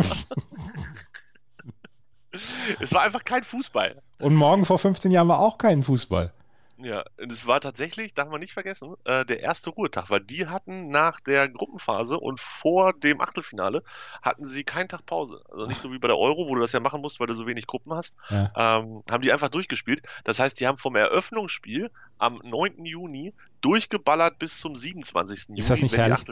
es 2.80 2.92
war 2.92 3.02
einfach 3.02 3.24
kein 3.24 3.44
Fußball. 3.44 4.00
Und 4.18 4.34
morgen 4.34 4.64
vor 4.64 4.78
15 4.78 5.10
Jahren 5.10 5.28
war 5.28 5.38
auch 5.38 5.58
kein 5.58 5.82
Fußball. 5.82 6.32
Ja, 6.80 7.04
und 7.20 7.32
es 7.32 7.46
war 7.46 7.60
tatsächlich, 7.60 8.14
darf 8.14 8.28
man 8.28 8.38
nicht 8.38 8.52
vergessen, 8.52 8.94
äh, 9.04 9.24
der 9.24 9.40
erste 9.40 9.70
Ruhetag, 9.70 10.10
weil 10.10 10.20
die 10.20 10.46
hatten 10.46 10.90
nach 10.90 11.18
der 11.18 11.48
Gruppenphase 11.48 12.16
und 12.18 12.38
vor 12.38 12.92
dem 12.92 13.20
Achtelfinale 13.20 13.82
hatten 14.22 14.44
sie 14.44 14.62
keinen 14.62 14.88
Tag 14.88 15.04
Pause. 15.04 15.42
Also 15.50 15.66
nicht 15.66 15.80
so 15.80 15.92
wie 15.92 15.98
bei 15.98 16.06
der 16.06 16.16
Euro, 16.16 16.46
wo 16.46 16.54
du 16.54 16.60
das 16.60 16.70
ja 16.70 16.78
machen 16.78 17.00
musst, 17.00 17.18
weil 17.18 17.26
du 17.26 17.34
so 17.34 17.48
wenig 17.48 17.66
Gruppen 17.66 17.92
hast. 17.94 18.16
Ja. 18.30 18.52
Ähm, 18.54 19.02
haben 19.10 19.22
die 19.22 19.32
einfach 19.32 19.48
durchgespielt. 19.48 20.02
Das 20.22 20.38
heißt, 20.38 20.60
die 20.60 20.68
haben 20.68 20.78
vom 20.78 20.94
Eröffnungsspiel 20.94 21.90
am 22.18 22.40
9. 22.44 22.84
Juni 22.84 23.34
durchgeballert 23.60 24.38
bis 24.38 24.60
zum 24.60 24.76
27. 24.76 25.48
Juni. 25.48 25.58
Ist 25.58 25.70
das 25.70 25.82
nicht 25.82 25.96
herrlich? 25.96 26.24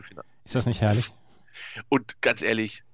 Ist 0.44 0.54
das 0.54 0.66
nicht 0.66 0.80
herrlich? 0.80 1.12
Und 1.88 2.20
ganz 2.22 2.42
ehrlich, 2.42 2.84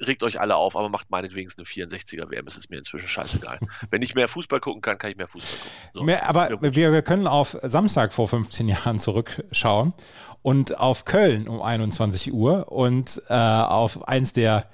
regt 0.00 0.22
euch 0.22 0.40
alle 0.40 0.56
auf, 0.56 0.76
aber 0.76 0.88
macht 0.88 1.10
meinetwegen 1.10 1.50
eine 1.56 1.66
64er 1.66 2.30
WM. 2.30 2.46
Es 2.46 2.56
ist 2.56 2.70
mir 2.70 2.78
inzwischen 2.78 3.08
scheißegal. 3.08 3.58
Wenn 3.90 4.02
ich 4.02 4.14
mehr 4.14 4.28
Fußball 4.28 4.60
gucken 4.60 4.82
kann, 4.82 4.98
kann 4.98 5.10
ich 5.10 5.16
mehr 5.16 5.28
Fußball 5.28 5.58
gucken. 5.58 5.90
So. 5.94 6.02
Mehr, 6.02 6.28
aber 6.28 6.50
wir, 6.60 6.92
wir 6.92 7.02
können 7.02 7.26
auf 7.26 7.56
Samstag 7.62 8.12
vor 8.12 8.28
15 8.28 8.68
Jahren 8.68 8.98
zurückschauen 8.98 9.94
und 10.42 10.78
auf 10.78 11.04
Köln 11.04 11.48
um 11.48 11.62
21 11.62 12.32
Uhr 12.32 12.70
und 12.70 13.22
äh, 13.28 13.34
auf 13.34 14.06
eins 14.08 14.32
der 14.32 14.68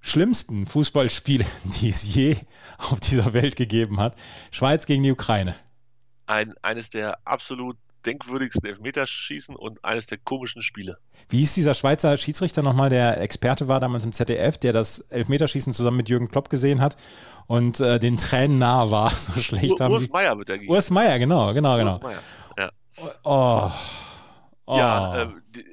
schlimmsten 0.00 0.66
Fußballspiele, 0.66 1.46
die 1.80 1.88
es 1.88 2.14
je 2.14 2.36
auf 2.78 3.00
dieser 3.00 3.32
Welt 3.32 3.56
gegeben 3.56 4.00
hat. 4.00 4.16
Schweiz 4.50 4.86
gegen 4.86 5.02
die 5.02 5.12
Ukraine. 5.12 5.54
ein, 6.26 6.54
eines 6.62 6.90
der 6.90 7.18
absolut 7.24 7.76
denkwürdigsten 8.06 8.64
Elfmeterschießen 8.68 9.56
und 9.56 9.84
eines 9.84 10.06
der 10.06 10.18
komischen 10.18 10.62
Spiele. 10.62 10.98
Wie 11.28 11.38
hieß 11.38 11.54
dieser 11.54 11.74
Schweizer 11.74 12.16
Schiedsrichter 12.16 12.62
nochmal, 12.62 12.90
der 12.90 13.20
Experte 13.20 13.68
war 13.68 13.80
damals 13.80 14.04
im 14.04 14.12
ZDF, 14.12 14.58
der 14.58 14.72
das 14.72 15.00
Elfmeterschießen 15.00 15.72
zusammen 15.72 15.96
mit 15.98 16.08
Jürgen 16.08 16.28
Klopp 16.28 16.50
gesehen 16.50 16.80
hat 16.80 16.96
und 17.46 17.80
äh, 17.80 17.98
den 17.98 18.16
Tränen 18.16 18.58
nahe 18.58 18.90
war, 18.90 19.10
so 19.10 19.40
schlecht 19.40 19.72
Ur, 19.72 19.80
haben 19.80 19.92
Urs. 19.94 20.08
Meier 20.10 20.36
wird 20.38 20.48
dagegen. 20.48 20.70
Urs 20.70 20.90
Meier, 20.90 21.18
genau, 21.18 21.52
genau, 21.54 21.76
genau. 21.78 22.00
Urs. 22.02 22.14
Ja, 22.58 22.70
Oh. 23.24 23.70
oh. 24.66 24.78
ja 24.78 25.22
äh, 25.22 25.28
die- 25.54 25.64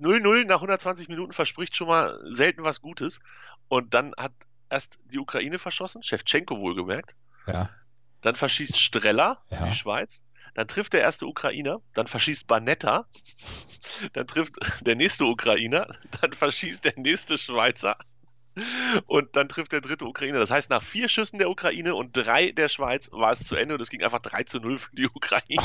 0-0 0.00 0.44
nach 0.44 0.56
120 0.56 1.08
Minuten 1.08 1.32
verspricht 1.32 1.74
schon 1.76 1.88
mal 1.88 2.18
selten 2.30 2.62
was 2.64 2.80
Gutes. 2.82 3.20
Und 3.68 3.94
dann 3.94 4.12
hat 4.18 4.32
erst 4.68 4.98
die 5.10 5.18
Ukraine 5.18 5.58
verschossen, 5.58 6.02
Shevchenko 6.02 6.58
wohlgemerkt. 6.58 7.14
ja. 7.46 7.70
Dann 8.20 8.34
verschießt 8.34 8.76
Streller, 8.76 9.38
Ja. 9.48 9.66
die 9.68 9.74
Schweiz. 9.74 10.22
Dann 10.58 10.66
trifft 10.66 10.92
der 10.92 11.02
erste 11.02 11.24
Ukrainer. 11.24 11.80
Dann 11.94 12.08
verschießt 12.08 12.48
Banetta. 12.48 13.06
Dann 14.12 14.26
trifft 14.26 14.56
der 14.80 14.96
nächste 14.96 15.24
Ukrainer. 15.24 15.86
Dann 16.20 16.32
verschießt 16.32 16.84
der 16.84 16.94
nächste 16.96 17.38
Schweizer. 17.38 17.96
Und 19.06 19.36
dann 19.36 19.48
trifft 19.48 19.70
der 19.70 19.80
dritte 19.80 20.04
Ukrainer. 20.04 20.40
Das 20.40 20.50
heißt, 20.50 20.68
nach 20.68 20.82
vier 20.82 21.08
Schüssen 21.08 21.38
der 21.38 21.48
Ukraine 21.48 21.94
und 21.94 22.10
drei 22.16 22.50
der 22.50 22.68
Schweiz 22.68 23.08
war 23.12 23.30
es 23.30 23.44
zu 23.44 23.54
Ende 23.54 23.76
und 23.76 23.80
es 23.80 23.88
ging 23.88 24.02
einfach 24.02 24.18
3 24.18 24.42
zu 24.42 24.58
0 24.58 24.78
für 24.78 24.96
die 24.96 25.06
Ukraine. 25.14 25.62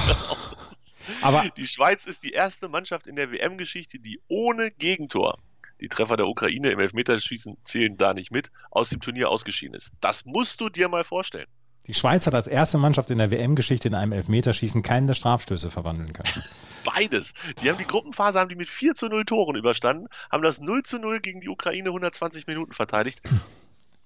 Aber 1.21 1.49
Die 1.57 1.65
Schweiz 1.65 2.05
ist 2.05 2.23
die 2.23 2.33
erste 2.33 2.69
Mannschaft 2.69 3.07
in 3.07 3.15
der 3.15 3.31
WM-Geschichte, 3.31 3.97
die 3.97 4.21
ohne 4.27 4.69
Gegentor, 4.69 5.39
die 5.81 5.89
Treffer 5.89 6.17
der 6.17 6.27
Ukraine 6.27 6.69
im 6.69 6.79
Elfmeterschießen 6.79 7.57
zählen 7.63 7.97
da 7.97 8.13
nicht 8.13 8.29
mit, 8.29 8.51
aus 8.69 8.89
dem 8.89 9.01
Turnier 9.01 9.29
ausgeschieden 9.29 9.73
ist. 9.73 9.91
Das 10.01 10.23
musst 10.25 10.61
du 10.61 10.69
dir 10.69 10.87
mal 10.87 11.03
vorstellen. 11.03 11.47
Die 11.87 11.93
Schweiz 11.93 12.27
hat 12.27 12.33
als 12.33 12.47
erste 12.47 12.77
Mannschaft 12.77 13.11
in 13.11 13.17
der 13.17 13.29
WM-Geschichte 13.29 13.89
in 13.89 13.95
einem 13.95 14.13
Elfmeterschießen 14.13 14.83
keinen 14.83 15.07
der 15.07 15.15
Strafstöße 15.15 15.69
verwandeln 15.69 16.13
können. 16.13 16.43
Beides. 16.85 17.25
Die 17.61 17.69
haben 17.69 17.77
die 17.77 17.85
Gruppenphase 17.85 18.39
haben 18.39 18.49
die 18.49 18.55
mit 18.55 18.69
4 18.69 18.95
zu 18.95 19.07
0 19.07 19.25
Toren 19.25 19.55
überstanden, 19.55 20.07
haben 20.31 20.43
das 20.43 20.59
0 20.59 20.83
zu 20.83 20.97
0 20.97 21.19
gegen 21.19 21.41
die 21.41 21.49
Ukraine 21.49 21.89
120 21.89 22.47
Minuten 22.47 22.73
verteidigt, 22.73 23.21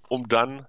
um 0.09 0.27
dann. 0.27 0.65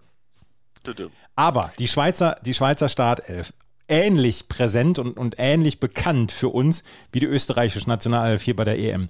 Aber 1.34 1.72
die 1.78 1.88
Schweizer, 1.88 2.36
die 2.42 2.54
Schweizer 2.54 2.88
Startelf, 2.88 3.52
ähnlich 3.88 4.48
präsent 4.48 4.98
und, 4.98 5.16
und 5.16 5.34
ähnlich 5.38 5.80
bekannt 5.80 6.30
für 6.30 6.48
uns 6.48 6.84
wie 7.12 7.20
die 7.20 7.26
österreichische 7.26 7.88
Nationalelf 7.88 8.42
hier 8.42 8.56
bei 8.56 8.64
der 8.64 8.78
EM. 8.78 9.08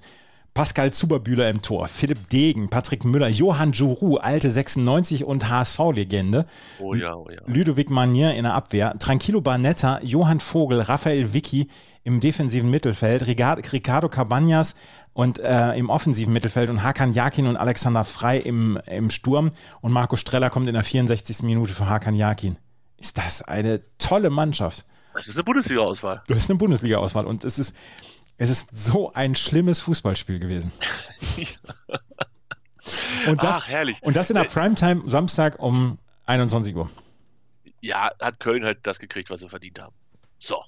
Pascal 0.59 0.93
Zuberbühler 0.93 1.49
im 1.51 1.63
Tor, 1.63 1.87
Philipp 1.87 2.31
Degen, 2.31 2.69
Patrick 2.69 3.05
Müller, 3.05 3.29
Johann 3.29 3.71
Jourou, 3.71 4.17
alte 4.17 4.51
96 4.51 5.23
und 5.23 5.49
HSV-Legende, 5.49 6.47
Oh 6.81 6.95
ja, 6.95 7.15
oh 7.15 7.29
ja. 7.31 7.39
Ludovic 7.47 7.91
Manier 7.91 8.35
in 8.35 8.43
der 8.43 8.55
Abwehr, 8.55 8.99
Tranquillo 8.99 9.41
Barnetta, 9.41 10.01
Johann 10.03 10.41
Vogel, 10.41 10.81
Raphael 10.81 11.33
Vicky 11.33 11.69
im 12.03 12.19
defensiven 12.19 12.73
Mittelfeld, 12.73 13.29
Ricardo, 13.29 14.09
Cabanas 14.09 14.75
und 15.13 15.39
äh, 15.39 15.75
im 15.75 15.91
offensiven 15.91 16.33
Mittelfeld 16.33 16.71
und 16.71 16.83
Hakan 16.83 17.13
Yakin 17.13 17.47
und 17.47 17.57
Alexander 17.57 18.03
Frei 18.03 18.39
im, 18.39 18.81
im 18.89 19.11
Sturm 19.11 19.53
und 19.81 19.93
Marco 19.93 20.17
Streller 20.17 20.51
kommt 20.51 20.67
in 20.67 20.75
der 20.75 20.83
64. 20.83 21.45
Minute 21.45 21.73
für 21.73 21.89
Hakan 21.89 22.17
Yakin. 22.17 22.57
Ist 22.97 23.17
das 23.17 23.43
eine 23.43 23.81
tolle 23.99 24.29
Mannschaft? 24.29 24.87
Das 25.15 25.27
ist 25.27 25.37
eine 25.37 25.45
Bundesliga-Auswahl. 25.45 26.23
Du 26.27 26.35
hast 26.35 26.51
eine 26.51 26.59
Bundesliga-Auswahl 26.59 27.27
und 27.27 27.45
es 27.45 27.59
ist, 27.59 27.77
es 28.39 28.51
ist 28.51 28.75
so 28.75 29.13
ein 29.13 29.35
schlimmes 29.35 29.81
Fußballspiel 29.81 30.39
gewesen. 30.39 30.73
Und 33.27 33.43
das, 33.43 33.57
Ach, 33.57 33.69
herrlich. 33.69 33.99
und 34.01 34.17
das 34.17 34.31
in 34.31 34.37
der 34.37 34.45
Primetime 34.45 35.03
Samstag 35.11 35.59
um 35.59 35.99
21 36.25 36.75
Uhr. 36.75 36.89
Ja, 37.81 38.11
hat 38.19 38.41
Köln 38.41 38.65
halt 38.65 38.87
das 38.87 38.99
gekriegt, 38.99 39.29
was 39.29 39.41
sie 39.41 39.49
verdient 39.49 39.79
haben. 39.79 39.95
So. 40.39 40.65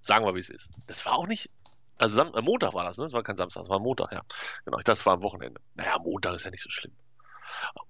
Sagen 0.00 0.24
wir, 0.24 0.34
wie 0.34 0.38
es 0.38 0.48
ist. 0.48 0.70
Das 0.86 1.04
war 1.04 1.12
auch 1.18 1.26
nicht. 1.26 1.50
Also 1.98 2.14
Sam 2.14 2.34
äh, 2.34 2.40
Montag 2.40 2.72
war 2.72 2.84
das, 2.84 2.96
ne? 2.96 3.04
Das 3.04 3.12
war 3.12 3.22
kein 3.22 3.36
Samstag, 3.36 3.62
das 3.62 3.68
war 3.68 3.78
Montag, 3.78 4.10
ja. 4.12 4.22
Genau, 4.64 4.78
das 4.78 5.04
war 5.04 5.12
am 5.14 5.22
Wochenende. 5.22 5.60
Naja, 5.74 5.98
Montag 5.98 6.34
ist 6.34 6.44
ja 6.44 6.50
nicht 6.50 6.62
so 6.62 6.70
schlimm. 6.70 6.92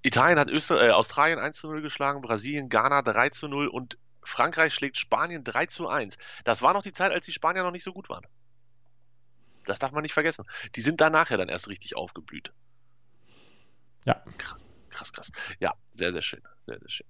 Italien 0.03 0.39
hat 0.41 0.49
Öster 0.49 0.83
äh, 0.83 0.91
Australien 0.91 1.39
1 1.39 1.59
zu 1.59 1.69
0 1.69 1.81
geschlagen, 1.83 2.23
Brasilien, 2.23 2.69
Ghana 2.69 3.03
3 3.03 3.29
zu 3.29 3.47
0 3.47 3.69
und 3.69 3.99
Frankreich 4.25 4.75
schlägt 4.75 4.99
Spanien 4.99 5.45
3 5.45 5.67
zu 5.67 5.87
1. 5.89 6.19
Das 6.43 6.61
war 6.63 6.73
noch 6.73 6.83
die 6.83 6.93
Zeit, 6.93 7.13
als 7.13 7.27
die 7.27 7.33
Spanier 7.33 7.63
noch 7.63 7.71
nicht 7.71 7.85
so 7.85 7.93
gut 7.93 8.09
waren. 8.09 8.27
Das 9.67 9.79
darf 9.79 9.93
man 9.93 10.03
nicht 10.03 10.15
vergessen. 10.15 10.45
Die 10.75 10.81
sind 10.81 11.01
danach 11.01 11.31
ja 11.31 11.37
dann 11.37 11.49
erst 11.49 11.69
richtig 11.69 11.97
aufgeblüht. 11.97 12.53
Ja. 14.05 14.23
Krass, 14.39 14.77
krass, 14.89 15.13
krass. 15.13 15.31
Ja, 15.59 15.75
sehr, 15.91 16.13
sehr 16.13 16.23
schön. 16.23 16.41
Sehr, 16.67 16.79
sehr 16.79 16.91
schön. 16.91 17.07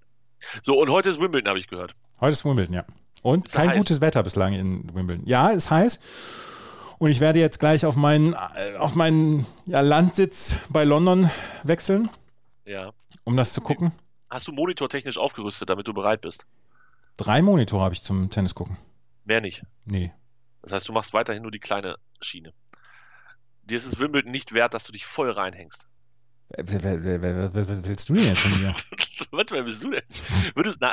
So, 0.63 0.81
und 0.81 0.91
heute 0.91 1.09
ist 1.11 1.21
Wimbledon, 1.21 1.49
habe 1.49 1.59
ich 1.59 1.69
gehört. 1.69 1.93
Heute 2.21 2.33
ist 2.33 2.45
Wimbledon, 2.45 2.75
ja. 2.75 2.85
Und 3.23 3.47
Ist 3.49 3.55
kein 3.55 3.69
heiß. 3.71 3.77
gutes 3.79 4.01
Wetter 4.01 4.23
bislang 4.23 4.55
in 4.55 4.95
Wimbledon. 4.95 5.27
Ja, 5.27 5.49
ist 5.51 5.71
heiß. 5.71 6.01
Und 6.99 7.11
ich 7.11 7.21
werde 7.21 7.39
jetzt 7.39 7.61
gleich 7.61 7.85
auf 7.87 7.97
meinen, 7.97 8.35
äh, 8.35 8.77
auf 8.79 8.95
meinen 8.95 9.47
ja, 9.67 9.81
Landsitz 9.81 10.57
bei 10.69 10.85
London 10.85 11.31
wechseln, 11.63 12.11
Ja. 12.65 12.93
um 13.25 13.37
das 13.37 13.53
zu 13.53 13.61
gucken. 13.61 13.93
Hast 14.31 14.49
du 14.49 14.53
monitortechnisch 14.53 15.19
aufgerüstet, 15.19 15.69
damit 15.71 15.87
du 15.89 15.95
bereit 15.95 16.21
bist? 16.23 16.47
Drei 17.17 17.43
Monitore 17.43 17.83
habe 17.85 17.95
ich 17.95 18.03
zum 18.03 18.31
Tennis 18.31 18.55
gucken. 18.55 18.77
Mehr 19.25 19.41
nicht. 19.41 19.63
Nee. 19.85 20.13
Das 20.63 20.73
heißt, 20.73 20.89
du 20.89 20.93
machst 20.93 21.13
weiterhin 21.13 21.43
nur 21.43 21.51
die 21.51 21.59
kleine 21.59 21.97
Schiene. 22.23 22.53
Dir 23.65 23.77
ist 23.77 23.87
es 23.87 23.99
Wimbledon 23.99 24.31
nicht 24.33 24.53
wert, 24.53 24.75
dass 24.75 24.85
du 24.85 24.93
dich 24.93 25.07
voll 25.07 25.31
reinhängst. 25.31 25.87
Wer, 26.57 26.83
wer, 27.05 27.23
wer, 27.23 27.55
wer 27.55 27.85
willst 27.87 28.09
du 28.09 28.15
denn 28.15 28.25
jetzt 28.25 28.41
von 28.43 28.51
mir? 28.59 28.75
Warte, 29.31 29.55
wer 29.55 29.63
bist 29.63 29.83
du 29.85 29.91
denn? 29.91 30.03
Würdest, 30.57 30.79
na, 30.81 30.93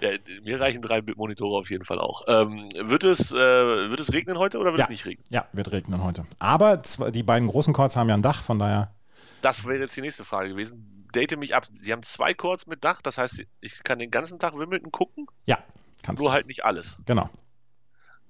ja, 0.00 0.10
mir 0.42 0.60
reichen 0.60 0.80
drei 0.80 1.02
Monitore 1.02 1.58
auf 1.58 1.68
jeden 1.70 1.84
Fall 1.84 1.98
auch. 1.98 2.22
Ähm, 2.28 2.68
wird, 2.78 3.04
es, 3.04 3.32
äh, 3.32 3.36
wird 3.36 4.00
es 4.00 4.12
regnen 4.12 4.38
heute 4.38 4.58
oder 4.58 4.70
wird 4.70 4.78
Ja. 4.78 4.84
es 4.86 4.90
nicht 4.90 5.04
regnen? 5.04 5.24
Ja, 5.30 5.46
wird 5.52 5.72
regnen 5.72 6.02
heute. 6.02 6.24
Aber 6.38 6.76
die 6.78 7.22
beiden 7.22 7.48
großen 7.48 7.74
Courts 7.74 7.96
haben 7.96 8.08
ja 8.08 8.14
ein 8.14 8.22
Dach, 8.22 8.42
von 8.42 8.58
daher. 8.58 8.94
Das 9.42 9.64
wäre 9.64 9.78
jetzt 9.80 9.96
die 9.96 10.00
nächste 10.00 10.24
Frage 10.24 10.50
gewesen. 10.50 11.08
Date 11.12 11.36
mich 11.36 11.54
ab. 11.54 11.66
Sie 11.74 11.92
haben 11.92 12.04
zwei 12.04 12.32
Courts 12.32 12.66
mit 12.66 12.84
Dach, 12.84 13.02
das 13.02 13.18
heißt, 13.18 13.42
ich 13.60 13.82
kann 13.84 13.98
den 13.98 14.10
ganzen 14.10 14.38
Tag 14.38 14.56
Wimbledon 14.56 14.92
gucken, 14.92 15.26
Ja, 15.44 15.58
kannst 16.02 16.20
nur 16.22 16.30
du. 16.30 16.32
halt 16.32 16.46
nicht 16.46 16.64
alles. 16.64 16.96
Genau. 17.04 17.28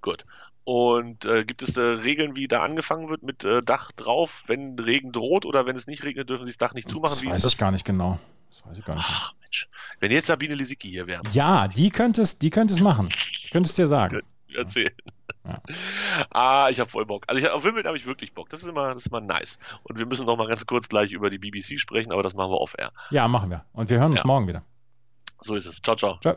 Gut. 0.01 0.25
Und 0.65 1.25
äh, 1.25 1.45
gibt 1.45 1.63
es 1.63 1.77
äh, 1.77 1.81
Regeln, 1.81 2.37
wie 2.37 2.47
da 2.47 2.63
angefangen 2.63 3.09
wird 3.09 3.23
mit 3.25 3.43
äh, 3.45 3.61
Dach 3.63 3.91
drauf, 3.93 4.45
wenn 4.47 4.79
Regen 4.79 5.11
droht 5.13 5.45
oder 5.45 5.67
wenn 5.67 5.77
es 5.77 5.87
nicht 5.89 6.05
regnet, 6.05 6.29
dürfen 6.31 6.47
sie 6.47 6.53
das 6.53 6.59
Dach 6.59 6.75
nicht 6.75 6.89
zumachen? 6.89 7.15
Das 7.15 7.25
weiß 7.27 7.45
ich 7.47 7.59
gar 7.59 7.71
nicht 7.73 7.85
genau. 7.85 8.19
Das 8.49 8.65
weiß 8.67 8.79
ich 8.79 8.85
gar 8.85 8.95
nicht. 8.97 9.07
Ach 9.11 9.33
Mensch, 9.41 9.69
wenn 9.99 10.11
jetzt 10.13 10.27
Sabine 10.29 10.55
Lisicki 10.55 10.89
hier 10.89 11.07
wäre, 11.09 11.23
Ja, 11.33 11.67
die 11.69 11.91
könnte 11.91 12.23
es, 12.23 12.39
die 12.39 12.51
könnte 12.51 12.75
es 12.75 12.81
machen. 12.81 13.09
Ich 13.43 13.51
könnte 13.51 13.69
es 13.69 13.75
dir 13.75 13.87
sagen. 13.89 14.21
erzählen. 14.55 14.91
Ja. 15.45 15.61
Ah, 16.31 16.69
ich 16.71 16.79
habe 16.79 16.89
voll 16.91 17.05
Bock. 17.07 17.25
Also 17.27 17.41
ich, 17.41 17.49
auf 17.49 17.65
Wimbledon 17.65 17.89
habe 17.89 17.97
ich 17.97 18.07
wirklich 18.07 18.33
Bock. 18.35 18.49
Das 18.51 18.63
ist 18.63 18.69
immer, 18.69 18.93
das 18.95 19.03
ist 19.03 19.07
immer 19.09 19.21
nice. 19.21 19.59
Und 19.83 19.99
wir 19.99 20.07
müssen 20.07 20.27
noch 20.27 20.37
mal 20.37 20.47
ganz 20.47 20.65
kurz 20.67 20.89
gleich 20.89 21.11
über 21.11 21.31
die 21.31 21.39
BBC 21.39 21.81
sprechen, 21.81 22.13
aber 22.13 22.23
das 22.23 22.35
machen 22.35 22.53
wir 22.53 22.61
off-air. 22.61 22.93
Ja, 23.11 23.27
machen 23.27 23.51
wir. 23.51 23.65
Und 23.73 23.91
wir 23.91 23.99
hören 23.99 24.13
uns 24.13 24.21
Ja. 24.21 24.27
morgen 24.27 24.47
wieder. 24.47 24.63
So 25.41 25.57
ist 25.57 25.67
es. 25.67 25.81
Ciao, 25.83 25.97
ciao. 25.97 26.19
Ciao. 26.21 26.37